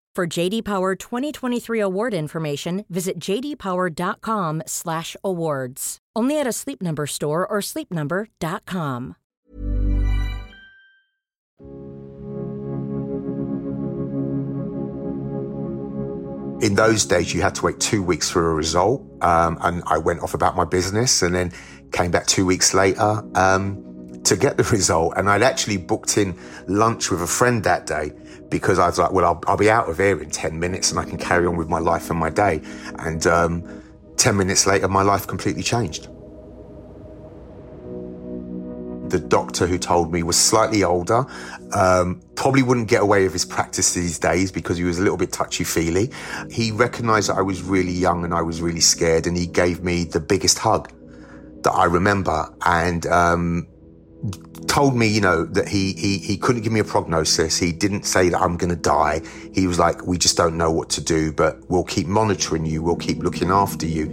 For 0.13 0.27
JD 0.27 0.65
Power 0.65 0.95
2023 0.95 1.79
award 1.79 2.13
information, 2.13 2.83
visit 2.89 3.17
jdpower.com/awards. 3.17 5.97
Only 6.13 6.37
at 6.37 6.45
a 6.45 6.51
Sleep 6.51 6.81
Number 6.81 7.07
store 7.07 7.47
or 7.47 7.61
sleepnumber.com. 7.61 9.15
In 16.61 16.75
those 16.75 17.05
days, 17.05 17.33
you 17.33 17.41
had 17.41 17.55
to 17.55 17.63
wait 17.63 17.79
two 17.79 18.03
weeks 18.03 18.29
for 18.29 18.51
a 18.51 18.53
result, 18.53 19.01
um, 19.21 19.57
and 19.61 19.81
I 19.87 19.97
went 19.97 20.19
off 20.19 20.33
about 20.33 20.57
my 20.57 20.65
business, 20.65 21.21
and 21.21 21.33
then 21.33 21.53
came 21.93 22.11
back 22.11 22.27
two 22.27 22.45
weeks 22.45 22.73
later 22.73 23.23
um, 23.35 24.19
to 24.25 24.35
get 24.35 24.57
the 24.57 24.63
result. 24.71 25.13
And 25.15 25.29
I'd 25.29 25.41
actually 25.41 25.77
booked 25.77 26.17
in 26.17 26.37
lunch 26.67 27.09
with 27.09 27.21
a 27.21 27.27
friend 27.27 27.63
that 27.63 27.87
day 27.87 28.11
because 28.51 28.77
I 28.77 28.85
was 28.85 28.99
like, 28.99 29.11
well, 29.11 29.25
I'll, 29.25 29.41
I'll, 29.47 29.57
be 29.57 29.71
out 29.71 29.89
of 29.89 29.97
here 29.97 30.21
in 30.21 30.29
10 30.29 30.59
minutes 30.59 30.91
and 30.91 30.99
I 30.99 31.05
can 31.05 31.17
carry 31.17 31.47
on 31.47 31.55
with 31.55 31.69
my 31.69 31.79
life 31.79 32.11
and 32.11 32.19
my 32.19 32.29
day. 32.29 32.61
And 32.99 33.25
um, 33.25 33.81
10 34.17 34.37
minutes 34.37 34.67
later, 34.67 34.87
my 34.87 35.01
life 35.01 35.25
completely 35.25 35.63
changed. 35.63 36.09
The 39.09 39.19
doctor 39.19 39.65
who 39.67 39.77
told 39.77 40.11
me 40.13 40.21
was 40.21 40.37
slightly 40.37 40.83
older, 40.83 41.25
um, 41.73 42.21
probably 42.35 42.61
wouldn't 42.61 42.87
get 42.87 43.01
away 43.01 43.23
with 43.23 43.33
his 43.33 43.45
practice 43.45 43.93
these 43.93 44.19
days 44.19 44.51
because 44.51 44.77
he 44.77 44.83
was 44.83 44.99
a 44.99 45.01
little 45.01 45.17
bit 45.17 45.31
touchy 45.31 45.63
feely. 45.63 46.11
He 46.49 46.71
recognized 46.71 47.29
that 47.29 47.37
I 47.37 47.41
was 47.41 47.61
really 47.61 47.91
young 47.91 48.23
and 48.23 48.33
I 48.33 48.41
was 48.41 48.61
really 48.61 48.79
scared, 48.79 49.27
and 49.27 49.35
he 49.35 49.47
gave 49.47 49.83
me 49.83 50.05
the 50.05 50.19
biggest 50.19 50.59
hug 50.59 50.91
that 51.63 51.71
I 51.71 51.85
remember. 51.85 52.53
And 52.65 53.05
um, 53.07 53.67
told 54.67 54.95
me, 54.95 55.07
you 55.07 55.21
know, 55.21 55.45
that 55.45 55.67
he, 55.67 55.93
he, 55.93 56.17
he 56.17 56.37
couldn't 56.37 56.61
give 56.61 56.71
me 56.71 56.79
a 56.79 56.83
prognosis. 56.83 57.57
He 57.57 57.71
didn't 57.71 58.03
say 58.03 58.29
that 58.29 58.39
I'm 58.39 58.57
going 58.57 58.69
to 58.69 58.75
die. 58.75 59.21
He 59.53 59.67
was 59.67 59.79
like, 59.79 60.05
we 60.05 60.17
just 60.17 60.37
don't 60.37 60.57
know 60.57 60.71
what 60.71 60.89
to 60.91 61.01
do, 61.01 61.31
but 61.31 61.59
we'll 61.69 61.83
keep 61.83 62.07
monitoring 62.07 62.65
you. 62.65 62.81
We'll 62.81 62.95
keep 62.95 63.19
looking 63.19 63.49
after 63.49 63.85
you. 63.85 64.05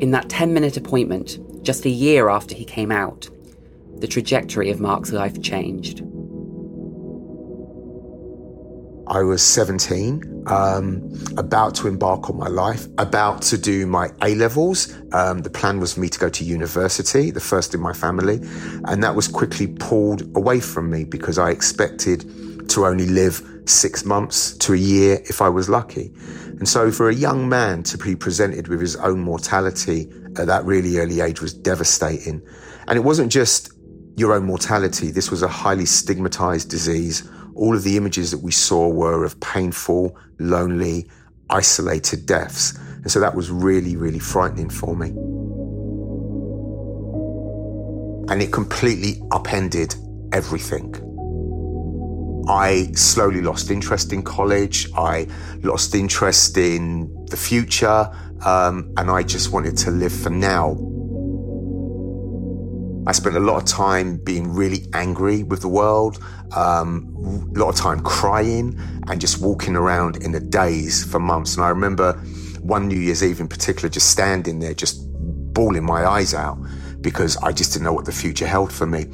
In 0.00 0.10
that 0.10 0.28
10 0.28 0.52
minute 0.52 0.76
appointment, 0.76 1.38
just 1.62 1.84
a 1.86 1.90
year 1.90 2.28
after 2.28 2.54
he 2.54 2.64
came 2.64 2.92
out, 2.92 3.30
the 3.98 4.06
trajectory 4.06 4.70
of 4.70 4.80
Mark's 4.80 5.12
life 5.12 5.40
changed. 5.40 6.02
I 9.08 9.22
was 9.22 9.40
17, 9.40 10.44
um, 10.48 11.12
about 11.36 11.76
to 11.76 11.86
embark 11.86 12.28
on 12.28 12.36
my 12.36 12.48
life, 12.48 12.86
about 12.98 13.40
to 13.42 13.58
do 13.58 13.86
my 13.86 14.10
A 14.22 14.34
levels. 14.34 14.92
Um, 15.12 15.42
the 15.42 15.50
plan 15.50 15.78
was 15.78 15.94
for 15.94 16.00
me 16.00 16.08
to 16.08 16.18
go 16.18 16.28
to 16.28 16.44
university, 16.44 17.30
the 17.30 17.40
first 17.40 17.72
in 17.72 17.80
my 17.80 17.92
family, 17.92 18.40
and 18.84 19.04
that 19.04 19.14
was 19.14 19.28
quickly 19.28 19.68
pulled 19.68 20.22
away 20.36 20.58
from 20.58 20.90
me 20.90 21.04
because 21.04 21.38
I 21.38 21.50
expected 21.50 22.68
to 22.70 22.86
only 22.86 23.06
live 23.06 23.46
six 23.66 24.04
months 24.04 24.56
to 24.58 24.72
a 24.72 24.76
year 24.76 25.20
if 25.26 25.40
I 25.40 25.48
was 25.48 25.68
lucky. 25.68 26.12
And 26.58 26.68
so, 26.68 26.90
for 26.90 27.08
a 27.08 27.14
young 27.14 27.48
man 27.48 27.84
to 27.84 27.98
be 27.98 28.16
presented 28.16 28.66
with 28.66 28.80
his 28.80 28.96
own 28.96 29.20
mortality 29.20 30.10
at 30.36 30.48
that 30.48 30.64
really 30.64 30.98
early 30.98 31.20
age 31.20 31.40
was 31.40 31.54
devastating. 31.54 32.42
And 32.88 32.96
it 32.96 33.02
wasn't 33.02 33.30
just 33.30 33.72
your 34.16 34.32
own 34.32 34.44
mortality, 34.44 35.10
this 35.10 35.30
was 35.30 35.42
a 35.42 35.48
highly 35.48 35.84
stigmatized 35.84 36.70
disease 36.70 37.28
all 37.56 37.74
of 37.74 37.82
the 37.82 37.96
images 37.96 38.30
that 38.30 38.38
we 38.42 38.52
saw 38.52 38.88
were 38.88 39.24
of 39.24 39.40
painful, 39.40 40.16
lonely, 40.38 41.08
isolated 41.50 42.26
deaths. 42.26 42.78
And 43.02 43.10
so 43.10 43.20
that 43.20 43.34
was 43.34 43.50
really, 43.50 43.96
really 43.96 44.18
frightening 44.18 44.68
for 44.68 44.96
me. 44.96 45.08
And 48.30 48.42
it 48.42 48.52
completely 48.52 49.22
upended 49.30 49.94
everything. 50.32 50.94
I 52.48 52.92
slowly 52.92 53.40
lost 53.40 53.70
interest 53.70 54.12
in 54.12 54.22
college. 54.22 54.88
I 54.94 55.26
lost 55.62 55.94
interest 55.94 56.56
in 56.56 57.26
the 57.30 57.36
future. 57.36 58.10
Um, 58.44 58.92
and 58.96 59.10
I 59.10 59.22
just 59.22 59.52
wanted 59.52 59.76
to 59.78 59.90
live 59.90 60.12
for 60.12 60.30
now. 60.30 60.76
I 63.06 63.12
spent 63.12 63.36
a 63.36 63.40
lot 63.40 63.56
of 63.56 63.64
time 63.68 64.16
being 64.16 64.52
really 64.52 64.86
angry 64.92 65.44
with 65.44 65.60
the 65.60 65.68
world, 65.68 66.18
um, 66.56 67.14
a 67.54 67.58
lot 67.58 67.68
of 67.68 67.76
time 67.76 68.00
crying 68.00 68.78
and 69.06 69.20
just 69.20 69.40
walking 69.40 69.76
around 69.76 70.16
in 70.24 70.34
a 70.34 70.40
daze 70.40 71.04
for 71.04 71.20
months. 71.20 71.54
And 71.54 71.64
I 71.64 71.68
remember 71.68 72.14
one 72.62 72.88
New 72.88 72.98
Year's 72.98 73.22
Eve 73.22 73.38
in 73.38 73.46
particular, 73.46 73.88
just 73.88 74.10
standing 74.10 74.58
there, 74.58 74.74
just 74.74 75.00
bawling 75.54 75.84
my 75.84 76.04
eyes 76.04 76.34
out 76.34 76.58
because 77.00 77.36
I 77.38 77.52
just 77.52 77.72
didn't 77.72 77.84
know 77.84 77.92
what 77.92 78.06
the 78.06 78.12
future 78.12 78.46
held 78.46 78.72
for 78.72 78.86
me. 78.86 79.06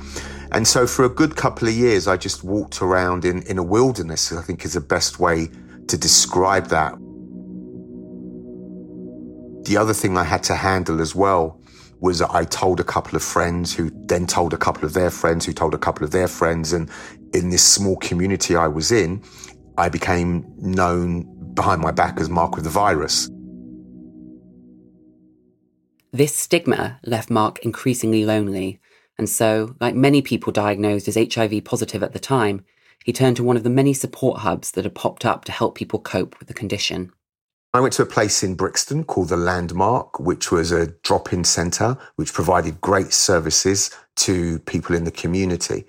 And 0.52 0.66
so 0.66 0.87
for 0.87 1.04
a 1.04 1.08
good 1.11 1.37
couple 1.37 1.68
of 1.68 1.75
years, 1.75 2.08
I 2.08 2.16
just 2.16 2.44
walked 2.44 2.80
around 2.80 3.26
in, 3.26 3.42
in 3.42 3.58
a 3.58 3.62
wilderness, 3.62 4.32
I 4.32 4.40
think 4.40 4.64
is 4.64 4.72
the 4.72 4.80
best 4.80 5.20
way 5.20 5.49
to 5.88 5.99
describe 5.99 6.68
that. 6.68 6.94
The 9.64 9.76
other 9.76 9.92
thing 9.92 10.16
I 10.16 10.25
had 10.25 10.42
to 10.44 10.54
handle 10.54 11.00
as 11.00 11.14
well 11.14 11.62
was 12.02 12.21
I 12.21 12.44
told 12.44 12.80
a 12.80 12.85
couple 12.85 13.14
of 13.14 13.23
friends 13.23 13.73
who 13.73 13.90
then 14.06 14.26
told 14.26 14.52
a 14.52 14.59
couple 14.59 14.85
of 14.85 14.92
their 14.92 15.09
friends 15.09 15.47
who 15.47 15.52
told 15.52 15.73
a 15.73 15.78
couple 15.78 16.04
of 16.04 16.11
their 16.11 16.26
friends. 16.26 16.73
And 16.73 16.90
in 17.32 17.50
this 17.50 17.62
small 17.62 17.97
community 17.97 18.56
I 18.56 18.66
was 18.66 18.90
in, 18.90 19.23
I 19.78 19.88
became 19.88 20.44
known 20.59 21.54
behind 21.54 21.80
my 21.80 21.92
back 21.92 22.21
as 22.21 22.28
Mark 22.28 22.56
with 22.56 22.64
the 22.64 22.71
virus. 22.71 23.30
This 26.11 26.35
stigma 26.35 26.99
left 27.04 27.30
Mark 27.30 27.61
increasingly 27.61 28.26
lonely, 28.26 28.80
and 29.16 29.30
so, 29.30 29.76
like 29.80 29.94
many 29.94 30.21
people 30.21 30.52
diagnosed 30.52 31.09
as 31.09 31.14
HIV 31.14 31.64
positive 31.64 32.02
at 32.02 32.12
the 32.12 32.18
time, 32.18 32.64
he 33.04 33.12
turned 33.12 33.37
to 33.37 33.44
one 33.44 33.56
of 33.56 33.62
the 33.62 33.71
many 33.71 33.94
support 33.94 34.40
hubs 34.40 34.73
that 34.73 34.85
had 34.85 34.94
popped 34.94 35.25
up 35.25 35.44
to 35.44 35.52
help 35.52 35.75
people 35.76 36.00
cope 36.00 36.38
with 36.38 36.49
the 36.49 36.54
condition. 36.54 37.12
I 37.75 37.81
went 37.81 37.95
to 37.95 38.02
a 38.02 38.07
place 38.07 38.43
in 38.43 38.55
Brixton 38.55 39.05
called 39.05 39.31
the 39.31 39.37
Landmark, 39.38 40.21
which 40.21 40.52
was 40.52 40.73
a 40.73 40.88
drop 40.88 41.33
in 41.33 41.43
centre, 41.43 41.97
which 42.17 42.35
provided 42.35 42.83
great 42.83 43.14
services 43.14 43.91
to 44.17 44.59
people 44.61 44.95
in 44.95 45.05
the 45.05 45.11
community. 45.11 45.87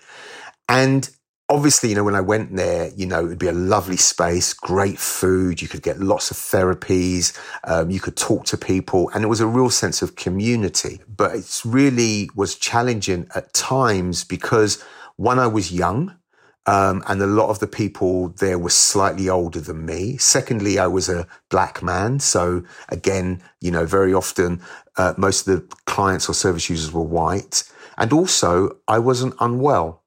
And 0.69 1.09
obviously, 1.49 1.89
you 1.89 1.95
know, 1.95 2.05
when 2.05 2.15
I 2.15 2.21
went 2.21 2.55
there, 2.55 2.89
you 2.95 3.05
know, 3.05 3.25
it'd 3.25 3.37
be 3.37 3.49
a 3.49 3.51
lovely 3.51 3.97
space, 3.97 4.53
great 4.53 4.97
food. 4.97 5.61
You 5.61 5.67
could 5.67 5.83
get 5.83 5.99
lots 5.99 6.31
of 6.31 6.37
therapies. 6.37 7.37
Um, 7.65 7.91
you 7.91 7.99
could 7.99 8.15
talk 8.15 8.45
to 8.45 8.57
people 8.57 9.09
and 9.13 9.21
it 9.25 9.27
was 9.27 9.41
a 9.41 9.47
real 9.47 9.69
sense 9.69 10.01
of 10.01 10.15
community. 10.15 11.01
But 11.07 11.35
it 11.35 11.61
really 11.65 12.29
was 12.33 12.55
challenging 12.55 13.27
at 13.35 13.53
times 13.53 14.23
because 14.23 14.81
one, 15.17 15.37
I 15.37 15.47
was 15.47 15.73
young. 15.73 16.15
Um, 16.65 17.03
and 17.07 17.21
a 17.21 17.27
lot 17.27 17.49
of 17.49 17.59
the 17.59 17.67
people 17.67 18.29
there 18.29 18.57
were 18.57 18.69
slightly 18.69 19.27
older 19.29 19.59
than 19.59 19.85
me. 19.85 20.17
Secondly, 20.17 20.79
I 20.79 20.87
was 20.87 21.09
a 21.09 21.27
black 21.49 21.83
man. 21.83 22.19
So 22.19 22.63
again, 22.89 23.41
you 23.59 23.71
know, 23.71 23.85
very 23.85 24.13
often 24.13 24.61
Uh, 24.95 25.13
most 25.17 25.47
of 25.47 25.53
the 25.53 25.75
clients 25.85 26.29
or 26.29 26.35
service 26.35 26.69
users 26.69 26.91
were 26.93 27.01
white. 27.01 27.63
And 27.97 28.13
also, 28.13 28.77
I 28.87 28.99
wasn't 28.99 29.33
unwell. 29.39 30.03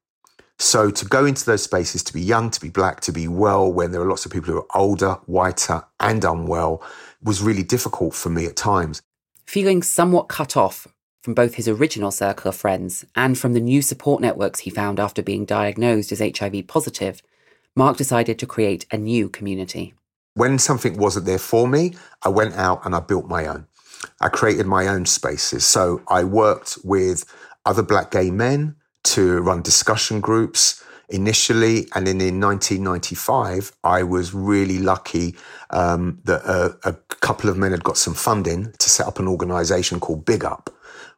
So 0.58 0.90
to 0.90 1.04
go 1.04 1.26
into 1.26 1.44
those 1.44 1.64
spaces, 1.64 2.02
to 2.04 2.12
be 2.12 2.20
young, 2.20 2.50
to 2.50 2.60
be 2.60 2.70
black, 2.70 3.00
to 3.00 3.12
be 3.12 3.26
well, 3.26 3.72
when 3.72 3.90
there 3.90 4.00
are 4.00 4.08
lots 4.08 4.24
of 4.26 4.32
people 4.32 4.52
who 4.52 4.60
are 4.60 4.76
older, 4.76 5.18
whiter, 5.26 5.82
and 5.98 6.24
unwell, 6.24 6.82
was 7.20 7.42
really 7.42 7.64
difficult 7.64 8.14
for 8.14 8.30
me 8.30 8.46
at 8.46 8.54
times. 8.54 9.02
Feeling 9.44 9.82
somewhat 9.82 10.28
cut 10.28 10.56
off 10.56 10.86
from 11.26 11.34
both 11.34 11.56
his 11.56 11.66
original 11.66 12.12
circle 12.12 12.48
of 12.48 12.54
friends 12.54 13.04
and 13.16 13.36
from 13.36 13.52
the 13.52 13.58
new 13.58 13.82
support 13.82 14.22
networks 14.22 14.60
he 14.60 14.70
found 14.70 15.00
after 15.00 15.24
being 15.24 15.44
diagnosed 15.44 16.12
as 16.12 16.20
HIV 16.20 16.68
positive, 16.68 17.20
Mark 17.74 17.96
decided 17.96 18.38
to 18.38 18.46
create 18.46 18.86
a 18.92 18.96
new 18.96 19.28
community. 19.28 19.92
When 20.34 20.56
something 20.60 20.96
wasn't 20.96 21.26
there 21.26 21.40
for 21.40 21.66
me, 21.66 21.94
I 22.22 22.28
went 22.28 22.54
out 22.54 22.86
and 22.86 22.94
I 22.94 23.00
built 23.00 23.26
my 23.26 23.44
own. 23.44 23.66
I 24.20 24.28
created 24.28 24.66
my 24.66 24.86
own 24.86 25.04
spaces. 25.04 25.64
So 25.64 26.00
I 26.06 26.22
worked 26.22 26.78
with 26.84 27.24
other 27.64 27.82
black 27.82 28.12
gay 28.12 28.30
men 28.30 28.76
to 29.16 29.40
run 29.40 29.62
discussion 29.62 30.20
groups 30.20 30.84
initially. 31.08 31.88
And 31.96 32.06
then 32.06 32.20
in 32.20 32.40
1995, 32.40 33.72
I 33.82 34.04
was 34.04 34.32
really 34.32 34.78
lucky 34.78 35.34
um, 35.70 36.20
that 36.22 36.44
a, 36.44 36.78
a 36.88 36.92
couple 37.20 37.50
of 37.50 37.58
men 37.58 37.72
had 37.72 37.82
got 37.82 37.96
some 37.96 38.14
funding 38.14 38.72
to 38.78 38.88
set 38.88 39.08
up 39.08 39.18
an 39.18 39.26
organization 39.26 39.98
called 39.98 40.24
Big 40.24 40.44
Up, 40.44 40.70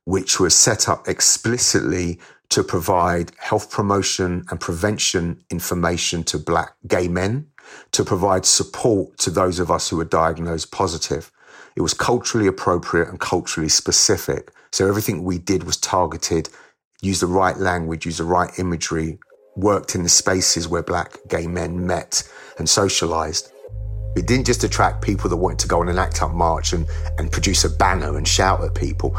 which 0.08 0.40
was 0.40 0.54
set 0.54 0.88
up 0.88 1.06
explicitly 1.06 2.18
to 2.48 2.64
provide 2.64 3.30
health 3.36 3.70
promotion 3.70 4.42
and 4.48 4.58
prevention 4.58 5.38
information 5.50 6.24
to 6.24 6.38
black 6.38 6.72
gay 6.86 7.08
men, 7.08 7.46
to 7.92 8.02
provide 8.02 8.46
support 8.46 9.18
to 9.18 9.28
those 9.28 9.58
of 9.58 9.70
us 9.70 9.90
who 9.90 9.98
were 9.98 10.06
diagnosed 10.06 10.72
positive. 10.72 11.30
It 11.76 11.82
was 11.82 11.92
culturally 11.92 12.46
appropriate 12.46 13.06
and 13.08 13.20
culturally 13.20 13.68
specific. 13.68 14.50
So 14.72 14.88
everything 14.88 15.24
we 15.24 15.36
did 15.36 15.64
was 15.64 15.76
targeted 15.76 16.48
use 17.02 17.20
the 17.20 17.26
right 17.26 17.58
language, 17.58 18.06
use 18.06 18.16
the 18.16 18.24
right 18.24 18.58
imagery, 18.58 19.18
worked 19.56 19.94
in 19.94 20.04
the 20.04 20.08
spaces 20.08 20.66
where 20.66 20.82
black 20.82 21.18
gay 21.28 21.46
men 21.46 21.86
met 21.86 22.22
and 22.56 22.66
socialized. 22.66 23.52
It 24.18 24.26
didn't 24.26 24.46
just 24.46 24.64
attract 24.64 25.00
people 25.00 25.30
that 25.30 25.36
wanted 25.36 25.60
to 25.60 25.68
go 25.68 25.80
on 25.80 25.88
an 25.88 25.98
ACT 25.98 26.22
UP 26.22 26.32
march 26.32 26.72
and, 26.72 26.86
and 27.18 27.30
produce 27.30 27.64
a 27.64 27.70
banner 27.70 28.16
and 28.16 28.26
shout 28.26 28.62
at 28.64 28.74
people. 28.74 29.10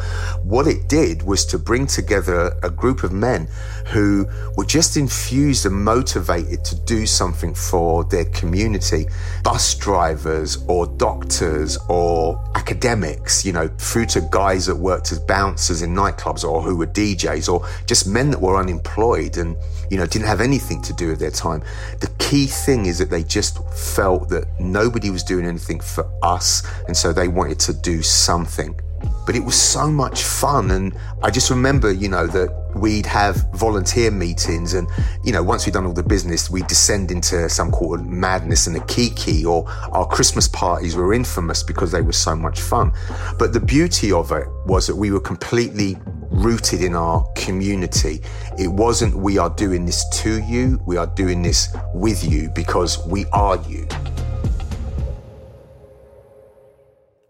What 0.43 0.67
it 0.67 0.89
did 0.89 1.23
was 1.23 1.45
to 1.47 1.57
bring 1.57 1.87
together 1.87 2.57
a 2.63 2.69
group 2.69 3.03
of 3.03 3.13
men 3.13 3.47
who 3.87 4.27
were 4.57 4.65
just 4.65 4.97
infused 4.97 5.65
and 5.65 5.75
motivated 5.75 6.65
to 6.65 6.75
do 6.75 7.05
something 7.05 7.53
for 7.53 8.03
their 8.03 8.25
community. 8.25 9.05
Bus 9.43 9.73
drivers 9.75 10.57
or 10.67 10.85
doctors 10.85 11.77
or 11.87 12.43
academics, 12.55 13.45
you 13.45 13.53
know, 13.53 13.69
through 13.77 14.07
to 14.07 14.21
guys 14.31 14.65
that 14.65 14.75
worked 14.75 15.11
as 15.11 15.19
bouncers 15.19 15.81
in 15.81 15.95
nightclubs 15.95 16.43
or 16.43 16.61
who 16.61 16.75
were 16.75 16.87
DJs 16.87 17.51
or 17.51 17.65
just 17.85 18.05
men 18.05 18.29
that 18.31 18.41
were 18.41 18.57
unemployed 18.57 19.37
and, 19.37 19.55
you 19.89 19.97
know, 19.97 20.05
didn't 20.05 20.27
have 20.27 20.41
anything 20.41 20.81
to 20.83 20.93
do 20.93 21.07
with 21.09 21.19
their 21.19 21.31
time. 21.31 21.63
The 21.99 22.09
key 22.19 22.45
thing 22.45 22.85
is 22.85 22.97
that 22.99 23.09
they 23.09 23.23
just 23.23 23.63
felt 23.73 24.29
that 24.29 24.45
nobody 24.59 25.09
was 25.09 25.23
doing 25.23 25.45
anything 25.45 25.79
for 25.79 26.09
us. 26.21 26.63
And 26.87 26.95
so 26.95 27.11
they 27.11 27.27
wanted 27.27 27.59
to 27.61 27.73
do 27.73 28.01
something. 28.01 28.79
But 29.25 29.35
it 29.35 29.43
was 29.43 29.55
so 29.55 29.87
much 29.87 30.23
fun. 30.23 30.71
And 30.71 30.97
I 31.23 31.31
just 31.31 31.49
remember, 31.49 31.91
you 31.91 32.09
know, 32.09 32.27
that 32.27 32.49
we'd 32.75 33.05
have 33.05 33.45
volunteer 33.53 34.11
meetings. 34.11 34.73
And, 34.73 34.87
you 35.23 35.31
know, 35.31 35.41
once 35.41 35.65
we'd 35.65 35.73
done 35.73 35.85
all 35.85 35.93
the 35.93 36.03
business, 36.03 36.49
we'd 36.49 36.67
descend 36.67 37.09
into 37.09 37.47
some 37.49 37.71
called 37.71 38.05
madness 38.05 38.67
and 38.67 38.75
a 38.75 38.85
kiki, 38.85 39.45
or 39.45 39.69
our 39.91 40.05
Christmas 40.05 40.47
parties 40.47 40.95
were 40.95 41.13
infamous 41.13 41.63
because 41.63 41.91
they 41.91 42.01
were 42.01 42.11
so 42.11 42.35
much 42.35 42.59
fun. 42.59 42.91
But 43.37 43.53
the 43.53 43.59
beauty 43.59 44.11
of 44.11 44.31
it 44.31 44.47
was 44.65 44.87
that 44.87 44.95
we 44.95 45.11
were 45.11 45.21
completely 45.21 45.97
rooted 46.43 46.81
in 46.81 46.95
our 46.95 47.23
community. 47.35 48.21
It 48.57 48.67
wasn't 48.67 49.15
we 49.15 49.37
are 49.37 49.49
doing 49.49 49.85
this 49.85 50.07
to 50.21 50.41
you, 50.43 50.81
we 50.85 50.97
are 50.97 51.07
doing 51.07 51.41
this 51.41 51.75
with 51.93 52.23
you 52.23 52.49
because 52.49 53.05
we 53.07 53.25
are 53.27 53.57
you. 53.67 53.87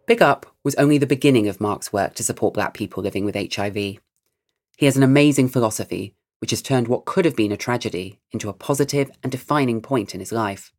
Big 0.06 0.22
Up 0.22 0.46
was 0.64 0.76
only 0.76 0.98
the 0.98 1.06
beginning 1.06 1.48
of 1.48 1.62
Mark's 1.62 1.94
work 1.94 2.16
to 2.16 2.24
support 2.24 2.54
black 2.54 2.74
people 2.74 3.04
living 3.04 3.26
with 3.26 3.36
HIV. 3.36 3.76
He 3.76 4.86
has 4.86 4.98
an 4.98 5.04
amazing 5.04 5.50
philosophy 5.50 6.16
which 6.40 6.52
has 6.52 6.62
turned 6.62 6.88
what 6.88 7.06
could 7.06 7.26
have 7.26 7.36
been 7.36 7.52
a 7.52 7.58
tragedy 7.58 8.20
into 8.32 8.50
a 8.50 8.54
positive 8.54 9.12
and 9.24 9.32
defining 9.32 9.82
point 9.82 10.14
in 10.14 10.20
his 10.20 10.32
life. 10.32 10.72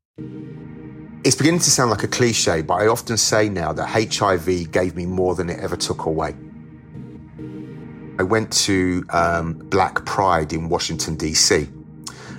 It's 1.22 1.36
beginning 1.36 1.60
to 1.60 1.70
sound 1.70 1.90
like 1.90 2.02
a 2.02 2.08
cliche, 2.08 2.62
but 2.62 2.74
I 2.74 2.86
often 2.86 3.16
say 3.18 3.48
now 3.48 3.72
that 3.74 3.86
HIV 3.86 4.72
gave 4.72 4.96
me 4.96 5.04
more 5.04 5.34
than 5.34 5.50
it 5.50 5.60
ever 5.60 5.76
took 5.76 6.06
away. 6.06 6.34
I 8.20 8.22
went 8.22 8.52
to 8.64 9.02
um, 9.08 9.54
Black 9.54 10.04
Pride 10.04 10.52
in 10.52 10.68
Washington, 10.68 11.16
D.C., 11.16 11.66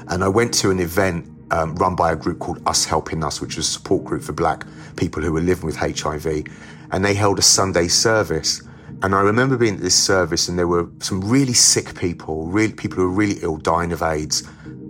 and 0.10 0.24
I 0.24 0.28
went 0.28 0.54
to 0.62 0.70
an 0.70 0.80
event 0.80 1.28
um, 1.50 1.74
run 1.76 1.96
by 1.96 2.12
a 2.12 2.16
group 2.16 2.38
called 2.38 2.62
Us 2.68 2.86
Helping 2.86 3.24
Us, 3.24 3.42
which 3.42 3.58
was 3.58 3.68
a 3.68 3.72
support 3.72 4.04
group 4.04 4.22
for 4.22 4.32
black 4.32 4.68
people 4.96 5.24
who 5.24 5.34
were 5.34 5.42
living 5.42 5.66
with 5.66 5.76
HIV 5.76 6.46
and 6.92 7.04
they 7.04 7.16
held 7.16 7.40
a 7.40 7.42
Sunday 7.42 7.88
service. 7.88 8.62
And 9.02 9.16
I 9.16 9.22
remember 9.22 9.58
being 9.58 9.74
at 9.78 9.82
this 9.82 9.96
service, 9.96 10.50
and 10.50 10.60
there 10.60 10.68
were 10.68 10.88
some 11.00 11.20
really 11.20 11.54
sick 11.54 11.96
people, 11.96 12.46
really 12.46 12.74
people 12.74 12.98
who 12.98 13.10
were 13.10 13.16
really 13.16 13.40
ill, 13.42 13.58
dying 13.58 13.92
of 13.92 14.04
AIDS, 14.04 14.48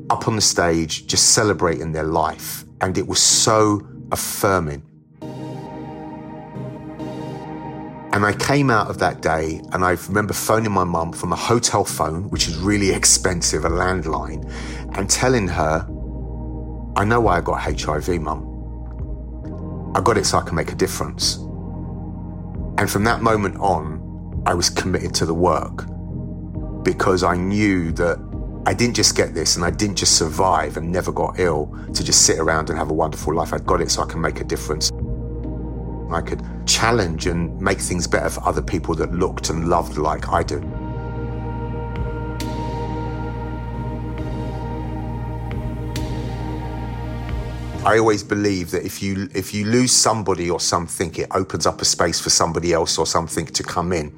up 0.10 0.28
on 0.28 0.36
the 0.36 0.42
stage, 0.42 1.08
just 1.08 1.30
celebrating 1.30 1.94
their 1.94 2.04
life. 2.04 2.66
And 2.82 2.98
it 2.98 3.08
was 3.08 3.22
so 3.22 3.88
affirming. 4.12 4.84
And 8.14 8.26
I 8.26 8.34
came 8.34 8.70
out 8.70 8.90
of 8.90 9.00
that 9.00 9.22
day, 9.22 9.62
and 9.72 9.86
I 9.86 9.92
remember 9.92 10.34
phoning 10.34 10.72
my 10.72 10.84
mum 10.84 11.14
from 11.14 11.32
a 11.32 11.36
hotel 11.36 11.86
phone, 11.86 12.30
which 12.30 12.48
is 12.48 12.58
really 12.58 12.92
expensive, 12.92 13.64
a 13.64 13.70
landline, 13.70 14.44
and 14.98 15.10
telling 15.10 15.48
her, 15.48 15.88
I 16.98 17.06
know 17.06 17.22
why 17.22 17.38
I 17.38 17.42
got 17.42 17.62
HIV, 17.62 18.22
mum. 18.22 18.48
I 19.96 20.02
got 20.02 20.18
it 20.18 20.26
so 20.26 20.38
I 20.40 20.42
can 20.42 20.56
make 20.56 20.72
a 20.74 20.76
difference. 20.76 21.38
And 22.78 22.90
from 22.90 23.06
that 23.06 23.22
moment 23.22 23.58
on, 23.60 24.44
I 24.46 24.56
was 24.56 24.70
committed 24.70 25.14
to 25.16 25.26
the 25.26 25.34
work 25.34 25.86
because 26.84 27.24
I 27.24 27.36
knew 27.36 27.92
that 27.94 28.18
I 28.66 28.74
didn't 28.74 28.96
just 28.96 29.16
get 29.16 29.34
this 29.34 29.56
and 29.56 29.64
I 29.64 29.72
didn't 29.72 29.96
just 29.96 30.18
survive 30.18 30.78
and 30.78 30.92
never 30.92 31.12
got 31.12 31.40
ill 31.40 31.76
to 31.94 32.04
just 32.04 32.26
sit 32.26 32.40
around 32.40 32.70
and 32.70 32.78
have 32.78 32.92
a 32.92 32.94
wonderful 32.94 33.34
life. 33.34 33.54
I'd 33.54 33.66
got 33.66 33.82
it 33.82 33.90
so 33.90 34.04
I 34.04 34.06
can 34.06 34.20
make 34.20 34.42
a 34.42 34.44
difference. 34.44 34.91
I 36.14 36.22
could 36.22 36.42
challenge 36.66 37.28
and 37.28 37.60
make 37.60 37.80
things 37.80 38.08
better 38.08 38.30
for 38.30 38.44
other 38.46 38.62
people 38.62 38.96
that 38.96 39.14
looked 39.14 39.50
and 39.50 39.70
loved 39.70 39.98
like 39.98 40.30
I 40.30 40.44
do. 40.44 40.60
I 47.84 47.98
always 47.98 48.24
believe 48.24 48.70
that 48.72 48.86
if 48.86 49.02
you 49.02 49.28
if 49.34 49.56
you 49.56 49.66
lose 49.66 49.92
somebody 49.92 50.52
or 50.52 50.60
something, 50.60 51.16
it 51.16 51.28
opens 51.32 51.66
up 51.66 51.82
a 51.82 51.86
space 51.86 52.20
for 52.20 52.30
somebody 52.30 52.74
else 52.74 53.00
or 53.00 53.08
something 53.08 53.48
to 53.48 53.64
come 53.64 53.92
in. 53.92 54.14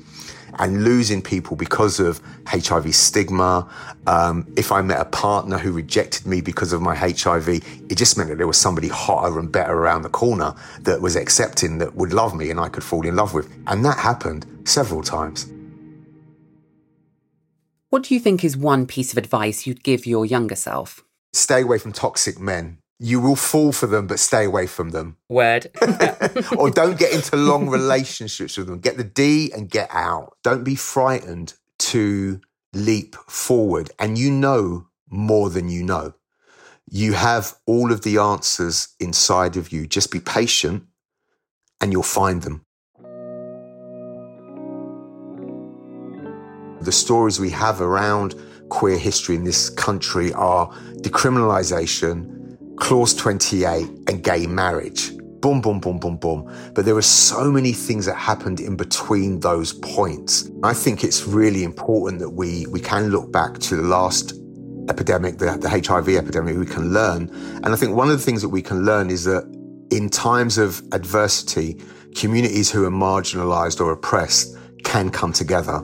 And 0.59 0.83
losing 0.83 1.21
people 1.21 1.55
because 1.55 1.99
of 1.99 2.21
HIV 2.47 2.93
stigma. 2.95 3.69
Um, 4.07 4.51
if 4.55 4.71
I 4.71 4.81
met 4.81 4.99
a 4.99 5.05
partner 5.05 5.57
who 5.57 5.71
rejected 5.71 6.25
me 6.25 6.41
because 6.41 6.73
of 6.73 6.81
my 6.81 6.95
HIV, 6.95 7.47
it 7.49 7.95
just 7.95 8.17
meant 8.17 8.29
that 8.29 8.37
there 8.37 8.47
was 8.47 8.57
somebody 8.57 8.87
hotter 8.87 9.39
and 9.39 9.51
better 9.51 9.73
around 9.73 10.03
the 10.03 10.09
corner 10.09 10.53
that 10.81 11.01
was 11.01 11.15
accepting, 11.15 11.77
that 11.79 11.95
would 11.95 12.13
love 12.13 12.35
me 12.35 12.49
and 12.49 12.59
I 12.59 12.69
could 12.69 12.83
fall 12.83 13.05
in 13.05 13.15
love 13.15 13.33
with. 13.33 13.51
And 13.67 13.83
that 13.85 13.97
happened 13.97 14.45
several 14.65 15.01
times. 15.01 15.51
What 17.89 18.03
do 18.03 18.13
you 18.13 18.19
think 18.19 18.43
is 18.43 18.57
one 18.57 18.87
piece 18.87 19.11
of 19.11 19.17
advice 19.17 19.67
you'd 19.67 19.83
give 19.83 20.05
your 20.05 20.25
younger 20.25 20.55
self? 20.55 21.03
Stay 21.31 21.61
away 21.61 21.77
from 21.77 21.93
toxic 21.93 22.39
men 22.39 22.77
you 23.03 23.19
will 23.19 23.35
fall 23.35 23.73
for 23.73 23.85
them, 23.85 24.07
but 24.07 24.17
stay 24.17 24.45
away 24.45 24.65
from 24.65 24.91
them. 24.91 25.17
Word. 25.27 25.69
or 26.57 26.71
don't 26.71 26.97
get 26.97 27.11
into 27.11 27.35
long 27.35 27.67
relationships 27.67 28.55
with 28.55 28.67
them. 28.67 28.79
Get 28.79 28.95
the 28.95 29.03
D 29.03 29.51
and 29.51 29.69
get 29.69 29.89
out. 29.91 30.37
Don't 30.41 30.63
be 30.63 30.75
frightened 30.75 31.53
to 31.79 32.39
leap 32.73 33.15
forward. 33.27 33.91
And 33.99 34.17
you 34.17 34.31
know 34.31 34.87
more 35.09 35.49
than 35.49 35.67
you 35.67 35.83
know. 35.83 36.13
You 36.89 37.11
have 37.11 37.55
all 37.65 37.91
of 37.91 38.03
the 38.03 38.19
answers 38.19 38.95
inside 39.01 39.57
of 39.57 39.73
you. 39.73 39.85
Just 39.85 40.09
be 40.09 40.21
patient 40.21 40.83
and 41.81 41.91
you'll 41.91 42.03
find 42.03 42.41
them. 42.43 42.65
The 46.79 46.91
stories 46.93 47.37
we 47.37 47.49
have 47.49 47.81
around 47.81 48.35
queer 48.69 48.97
history 48.97 49.35
in 49.35 49.43
this 49.43 49.69
country 49.69 50.31
are 50.31 50.69
decriminalization, 51.01 52.42
Clause 52.83 53.13
28 53.13 53.87
and 54.09 54.21
gay 54.21 54.45
marriage. 54.45 55.15
Boom, 55.39 55.61
boom, 55.61 55.79
boom, 55.79 55.99
boom, 55.99 56.17
boom. 56.17 56.51
But 56.75 56.83
there 56.83 56.97
are 56.97 57.01
so 57.01 57.49
many 57.49 57.71
things 57.71 58.05
that 58.07 58.15
happened 58.15 58.59
in 58.59 58.75
between 58.75 59.39
those 59.39 59.71
points. 59.71 60.51
I 60.63 60.73
think 60.73 61.01
it's 61.01 61.25
really 61.25 61.63
important 61.63 62.19
that 62.19 62.31
we, 62.31 62.67
we 62.67 62.81
can 62.81 63.07
look 63.07 63.31
back 63.31 63.57
to 63.59 63.77
the 63.77 63.83
last 63.83 64.33
epidemic, 64.89 65.37
the, 65.37 65.57
the 65.57 65.69
HIV 65.69 66.09
epidemic, 66.09 66.57
we 66.57 66.65
can 66.65 66.91
learn. 66.91 67.29
And 67.63 67.67
I 67.67 67.77
think 67.77 67.95
one 67.95 68.09
of 68.09 68.17
the 68.17 68.23
things 68.23 68.41
that 68.41 68.49
we 68.49 68.61
can 68.61 68.83
learn 68.83 69.09
is 69.09 69.23
that 69.23 69.45
in 69.89 70.09
times 70.09 70.57
of 70.57 70.81
adversity, 70.91 71.81
communities 72.15 72.69
who 72.69 72.83
are 72.83 72.91
marginalized 72.91 73.79
or 73.79 73.93
oppressed 73.93 74.57
can 74.83 75.09
come 75.09 75.31
together. 75.31 75.81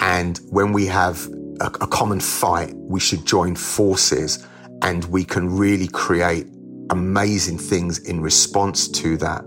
And 0.00 0.36
when 0.50 0.74
we 0.74 0.84
have 0.84 1.26
a, 1.60 1.68
a 1.80 1.86
common 1.86 2.20
fight, 2.20 2.74
we 2.76 3.00
should 3.00 3.24
join 3.24 3.56
forces 3.56 4.46
and 4.86 5.04
we 5.06 5.24
can 5.24 5.50
really 5.50 5.88
create 5.88 6.46
amazing 6.90 7.58
things 7.58 7.98
in 7.98 8.20
response 8.20 8.86
to 8.86 9.16
that. 9.16 9.42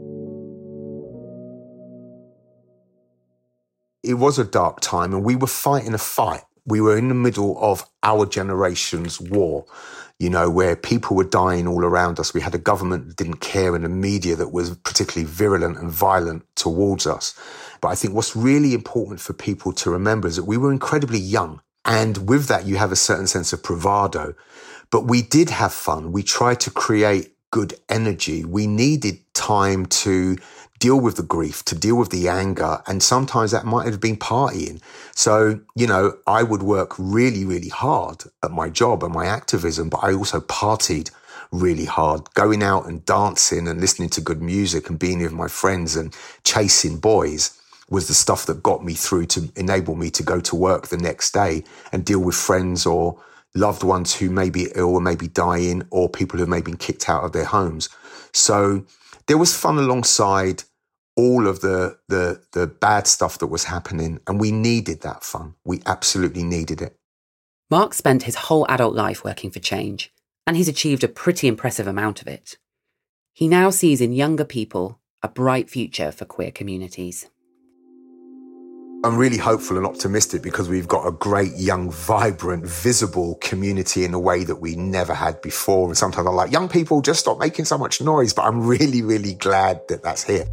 It 4.03 4.15
was 4.15 4.37
a 4.37 4.43
dark 4.43 4.81
time 4.81 5.13
and 5.13 5.23
we 5.23 5.37
were 5.37 5.47
fighting 5.47 5.93
a 5.93 5.97
fight. 5.97 6.41
We 6.65 6.81
were 6.81 6.97
in 6.97 7.07
the 7.07 7.15
middle 7.15 7.57
of 7.61 7.89
our 8.03 8.25
generation's 8.25 9.21
war, 9.21 9.65
you 10.19 10.29
know, 10.29 10.49
where 10.49 10.75
people 10.75 11.15
were 11.15 11.23
dying 11.23 11.67
all 11.69 11.85
around 11.85 12.19
us. 12.19 12.33
We 12.33 12.41
had 12.41 12.53
a 12.53 12.57
government 12.57 13.07
that 13.07 13.15
didn't 13.15 13.39
care 13.39 13.77
and 13.77 13.85
a 13.85 13.89
media 13.89 14.35
that 14.35 14.51
was 14.51 14.75
particularly 14.75 15.25
virulent 15.25 15.77
and 15.77 15.89
violent 15.89 16.43
towards 16.55 17.07
us. 17.07 17.33
But 17.79 17.87
I 17.87 17.95
think 17.95 18.13
what's 18.13 18.35
really 18.35 18.73
important 18.73 19.21
for 19.21 19.31
people 19.31 19.71
to 19.71 19.89
remember 19.89 20.27
is 20.27 20.35
that 20.35 20.43
we 20.43 20.57
were 20.57 20.73
incredibly 20.73 21.19
young. 21.19 21.61
And 21.85 22.27
with 22.27 22.47
that, 22.47 22.65
you 22.65 22.75
have 22.75 22.91
a 22.91 22.97
certain 22.97 23.27
sense 23.27 23.53
of 23.53 23.63
bravado. 23.63 24.35
But 24.91 25.05
we 25.05 25.21
did 25.21 25.49
have 25.49 25.73
fun. 25.73 26.11
We 26.11 26.23
tried 26.23 26.59
to 26.61 26.71
create 26.71 27.33
good 27.51 27.73
energy. 27.89 28.45
We 28.45 28.67
needed 28.67 29.19
time 29.33 29.85
to 29.85 30.37
deal 30.79 30.99
with 30.99 31.17
the 31.17 31.23
grief, 31.23 31.63
to 31.65 31.75
deal 31.75 31.95
with 31.95 32.09
the 32.09 32.27
anger. 32.27 32.81
And 32.87 33.03
sometimes 33.03 33.51
that 33.51 33.65
might 33.65 33.85
have 33.85 33.99
been 33.99 34.17
partying. 34.17 34.81
So, 35.13 35.59
you 35.75 35.87
know, 35.87 36.17
I 36.25 36.43
would 36.43 36.63
work 36.63 36.93
really, 36.97 37.43
really 37.43 37.69
hard 37.69 38.23
at 38.43 38.51
my 38.51 38.69
job 38.69 39.03
and 39.03 39.13
my 39.13 39.25
activism, 39.25 39.89
but 39.89 40.03
I 40.03 40.13
also 40.13 40.39
partied 40.39 41.11
really 41.51 41.85
hard, 41.85 42.33
going 42.33 42.63
out 42.63 42.85
and 42.85 43.03
dancing 43.05 43.67
and 43.67 43.81
listening 43.81 44.09
to 44.09 44.21
good 44.21 44.41
music 44.41 44.89
and 44.89 44.99
being 44.99 45.19
with 45.19 45.33
my 45.33 45.47
friends 45.47 45.95
and 45.95 46.15
chasing 46.43 46.99
boys 46.99 47.59
was 47.89 48.07
the 48.07 48.13
stuff 48.13 48.45
that 48.45 48.61
got 48.61 48.85
me 48.85 48.93
through 48.93 49.25
to 49.25 49.51
enable 49.55 49.95
me 49.95 50.11
to 50.11 50.21
go 50.21 50.39
to 50.39 50.55
work 50.55 50.87
the 50.87 50.97
next 50.97 51.33
day 51.33 51.63
and 51.91 52.05
deal 52.05 52.19
with 52.19 52.35
friends 52.35 52.85
or 52.85 53.19
loved 53.55 53.83
ones 53.83 54.15
who 54.15 54.29
may 54.29 54.49
be 54.49 54.67
ill 54.75 54.95
or 54.95 55.01
maybe 55.01 55.27
dying 55.27 55.87
or 55.89 56.09
people 56.09 56.39
who 56.39 56.45
may 56.45 56.57
have 56.57 56.65
been 56.65 56.77
kicked 56.77 57.09
out 57.09 57.23
of 57.23 57.31
their 57.31 57.45
homes. 57.45 57.89
So 58.31 58.85
there 59.27 59.37
was 59.37 59.55
fun 59.55 59.77
alongside 59.77 60.63
all 61.15 61.47
of 61.47 61.61
the, 61.61 61.97
the, 62.07 62.41
the 62.53 62.67
bad 62.67 63.07
stuff 63.07 63.39
that 63.39 63.47
was 63.47 63.65
happening. 63.65 64.19
And 64.27 64.39
we 64.39 64.51
needed 64.51 65.01
that 65.01 65.23
fun. 65.23 65.55
We 65.65 65.81
absolutely 65.85 66.43
needed 66.43 66.81
it. 66.81 66.95
Mark 67.69 67.93
spent 67.93 68.23
his 68.23 68.35
whole 68.35 68.65
adult 68.67 68.95
life 68.95 69.23
working 69.23 69.51
for 69.51 69.59
change, 69.59 70.11
and 70.47 70.57
he's 70.57 70.67
achieved 70.67 71.03
a 71.03 71.07
pretty 71.07 71.47
impressive 71.47 71.85
amount 71.85 72.21
of 72.21 72.27
it. 72.27 72.57
He 73.33 73.47
now 73.47 73.69
sees 73.69 74.01
in 74.01 74.11
younger 74.11 74.45
people 74.45 74.99
a 75.21 75.27
bright 75.27 75.69
future 75.69 76.11
for 76.11 76.25
queer 76.25 76.51
communities. 76.51 77.27
I'm 79.01 79.15
really 79.15 79.37
hopeful 79.37 79.77
and 79.77 79.85
optimistic 79.85 80.41
because 80.41 80.67
we've 80.67 80.87
got 80.87 81.07
a 81.07 81.11
great, 81.13 81.53
young, 81.55 81.89
vibrant, 81.89 82.65
visible 82.65 83.35
community 83.35 84.03
in 84.03 84.13
a 84.13 84.19
way 84.19 84.43
that 84.43 84.57
we 84.57 84.75
never 84.75 85.13
had 85.13 85.41
before. 85.41 85.87
And 85.87 85.97
sometimes 85.97 86.27
I'm 86.27 86.35
like, 86.35 86.51
young 86.51 86.67
people, 86.67 87.01
just 87.01 87.21
stop 87.21 87.39
making 87.39 87.63
so 87.63 87.77
much 87.77 88.01
noise. 88.01 88.33
But 88.33 88.41
I'm 88.41 88.67
really, 88.67 89.01
really 89.01 89.35
glad 89.35 89.87
that 89.87 90.03
that's 90.03 90.25
here. 90.25 90.45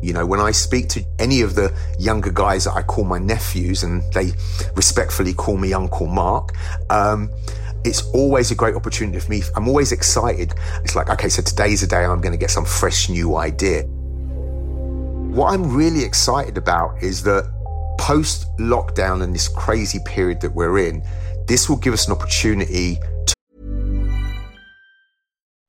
You 0.00 0.12
know, 0.12 0.24
when 0.24 0.38
I 0.38 0.52
speak 0.52 0.88
to 0.90 1.04
any 1.18 1.40
of 1.40 1.56
the 1.56 1.76
younger 1.98 2.30
guys 2.30 2.62
that 2.66 2.74
I 2.74 2.82
call 2.82 3.02
my 3.02 3.18
nephews 3.18 3.82
and 3.82 4.00
they 4.12 4.30
respectfully 4.76 5.34
call 5.34 5.56
me 5.56 5.72
Uncle 5.72 6.06
Mark, 6.06 6.54
um, 6.90 7.32
it's 7.84 8.02
always 8.10 8.52
a 8.52 8.54
great 8.54 8.76
opportunity 8.76 9.18
for 9.18 9.28
me. 9.28 9.42
I'm 9.56 9.66
always 9.66 9.90
excited. 9.90 10.54
It's 10.84 10.94
like, 10.94 11.10
okay, 11.10 11.28
so 11.28 11.42
today's 11.42 11.82
a 11.82 11.88
day 11.88 12.04
I'm 12.04 12.20
going 12.20 12.30
to 12.30 12.38
get 12.38 12.52
some 12.52 12.64
fresh 12.64 13.08
new 13.08 13.34
idea. 13.34 13.82
What 15.28 15.52
I'm 15.52 15.76
really 15.76 16.04
excited 16.04 16.56
about 16.56 17.02
is 17.02 17.22
that 17.24 17.44
post 17.98 18.46
lockdown 18.56 19.22
and 19.22 19.34
this 19.34 19.46
crazy 19.46 19.98
period 20.06 20.40
that 20.40 20.54
we're 20.54 20.78
in, 20.78 21.02
this 21.46 21.68
will 21.68 21.76
give 21.76 21.92
us 21.92 22.06
an 22.06 22.14
opportunity 22.14 22.96
to. 23.26 23.34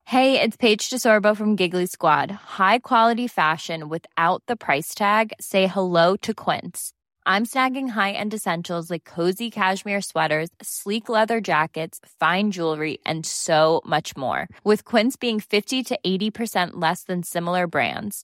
Hey, 0.06 0.41
it's 0.41 0.56
Paige 0.56 0.89
DeSorbo 0.89 1.36
from 1.36 1.58
Giggly 1.58 1.88
Squad. 1.88 2.32
High 2.32 2.80
quality 2.80 3.28
fashion 3.28 3.89
without 3.89 4.41
the 4.48 4.56
price 4.56 4.95
tag? 4.95 5.34
Say 5.41 5.67
hello 5.67 6.15
to 6.22 6.34
Quince. 6.34 6.93
I'm 7.26 7.45
snagging 7.45 7.89
high 7.89 8.13
end 8.13 8.34
essentials 8.34 8.89
like 8.89 9.04
cozy 9.04 9.52
cashmere 9.52 10.02
sweaters, 10.02 10.50
sleek 10.62 11.10
leather 11.10 11.41
jackets, 11.41 12.00
fine 12.17 12.52
jewelry, 12.52 13.00
and 13.06 13.26
so 13.26 13.82
much 13.86 14.15
more. 14.15 14.48
With 14.63 14.86
Quince 14.86 15.17
being 15.17 15.41
50 15.41 15.84
to 15.84 16.00
80% 16.06 16.72
less 16.76 17.04
than 17.04 17.24
similar 17.24 17.67
brands 17.67 18.24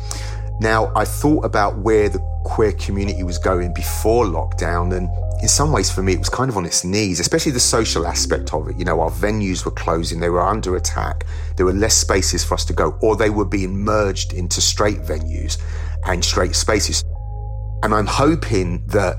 now 0.61 0.91
i 0.95 1.03
thought 1.03 1.43
about 1.43 1.77
where 1.79 2.07
the 2.07 2.19
queer 2.45 2.71
community 2.73 3.23
was 3.23 3.37
going 3.37 3.73
before 3.73 4.25
lockdown 4.25 4.95
and 4.95 5.09
in 5.41 5.47
some 5.47 5.71
ways 5.71 5.89
for 5.89 6.03
me, 6.03 6.13
it 6.13 6.19
was 6.19 6.29
kind 6.29 6.49
of 6.49 6.57
on 6.57 6.65
its 6.65 6.83
knees, 6.83 7.19
especially 7.19 7.51
the 7.51 7.59
social 7.59 8.05
aspect 8.05 8.53
of 8.53 8.69
it. 8.69 8.77
You 8.77 8.85
know, 8.85 9.01
our 9.01 9.09
venues 9.09 9.65
were 9.65 9.71
closing, 9.71 10.19
they 10.19 10.29
were 10.29 10.41
under 10.41 10.75
attack, 10.75 11.25
there 11.55 11.65
were 11.65 11.73
less 11.73 11.95
spaces 11.95 12.43
for 12.43 12.53
us 12.53 12.65
to 12.65 12.73
go, 12.73 12.97
or 13.01 13.15
they 13.15 13.31
were 13.31 13.45
being 13.45 13.75
merged 13.83 14.33
into 14.33 14.61
straight 14.61 14.99
venues 14.99 15.57
and 16.05 16.23
straight 16.23 16.55
spaces. 16.55 17.03
And 17.81 17.93
I'm 17.93 18.05
hoping 18.05 18.85
that 18.87 19.17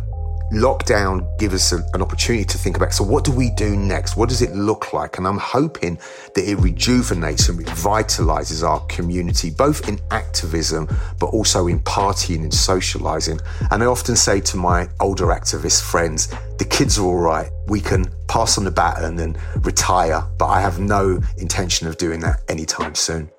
lockdown 0.52 1.26
gives 1.38 1.54
us 1.54 1.72
a, 1.72 1.82
an 1.94 2.02
opportunity 2.02 2.44
to 2.44 2.58
think 2.58 2.76
about 2.76 2.92
so 2.92 3.02
what 3.02 3.24
do 3.24 3.32
we 3.32 3.50
do 3.50 3.74
next? 3.74 4.16
What 4.16 4.28
does 4.28 4.42
it 4.42 4.52
look 4.52 4.92
like? 4.92 5.18
And 5.18 5.26
i'm 5.26 5.38
hoping 5.38 5.98
that 6.34 6.48
it 6.48 6.56
rejuvenates 6.56 7.48
and 7.48 7.58
revitalizes 7.58 8.62
our 8.62 8.80
community 8.86 9.50
both 9.50 9.88
in 9.88 9.98
activism 10.10 10.88
but 11.18 11.26
also 11.26 11.66
in 11.68 11.80
partying 11.80 12.42
and 12.42 12.52
socializing. 12.52 13.40
And 13.70 13.82
i 13.82 13.86
often 13.86 14.14
say 14.14 14.40
to 14.40 14.56
my 14.56 14.88
older 15.00 15.26
activist 15.26 15.82
friends 15.82 16.28
the 16.58 16.66
kids 16.66 16.98
are 16.98 17.04
all 17.04 17.16
right. 17.16 17.50
We 17.68 17.80
can 17.80 18.04
pass 18.28 18.58
on 18.58 18.64
the 18.64 18.70
baton 18.70 19.04
and 19.04 19.18
then 19.18 19.36
retire 19.60 20.22
but 20.38 20.46
i 20.46 20.60
have 20.60 20.78
no 20.78 21.20
intention 21.38 21.86
of 21.86 21.96
doing 21.96 22.20
that 22.20 22.42
anytime 22.48 22.94
soon 22.94 23.30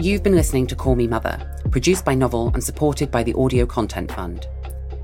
You've 0.00 0.22
been 0.22 0.34
listening 0.34 0.66
to 0.68 0.74
Call 0.74 0.94
Me 0.94 1.06
Mother, 1.06 1.60
produced 1.70 2.06
by 2.06 2.14
Novel 2.14 2.50
and 2.54 2.64
supported 2.64 3.10
by 3.10 3.22
the 3.22 3.34
Audio 3.34 3.66
Content 3.66 4.10
Fund. 4.10 4.46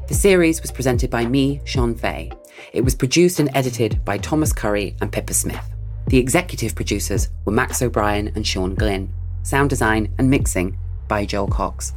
The 0.09 0.15
series 0.15 0.63
was 0.63 0.71
presented 0.71 1.11
by 1.11 1.27
me, 1.27 1.61
Shon 1.67 1.95
Faye. 1.95 2.33
It 2.73 2.81
was 2.81 2.95
produced 2.95 3.39
and 3.39 3.51
edited 3.55 4.03
by 4.07 4.17
Thomas 4.17 4.55
Curry 4.55 4.97
and 5.03 5.13
Pippa 5.13 5.35
Smith. 5.35 5.63
The 6.07 6.17
executive 6.17 6.75
producers 6.75 7.29
were 7.45 7.53
Max 7.53 7.83
O'Brien 7.83 8.33
and 8.35 8.47
Sean 8.47 8.75
Glynn. 8.75 9.13
Sound 9.43 9.69
design 9.69 10.15
and 10.17 10.31
mixing 10.31 10.79
by 11.09 11.27
Joel 11.27 11.49
Cox. 11.49 11.93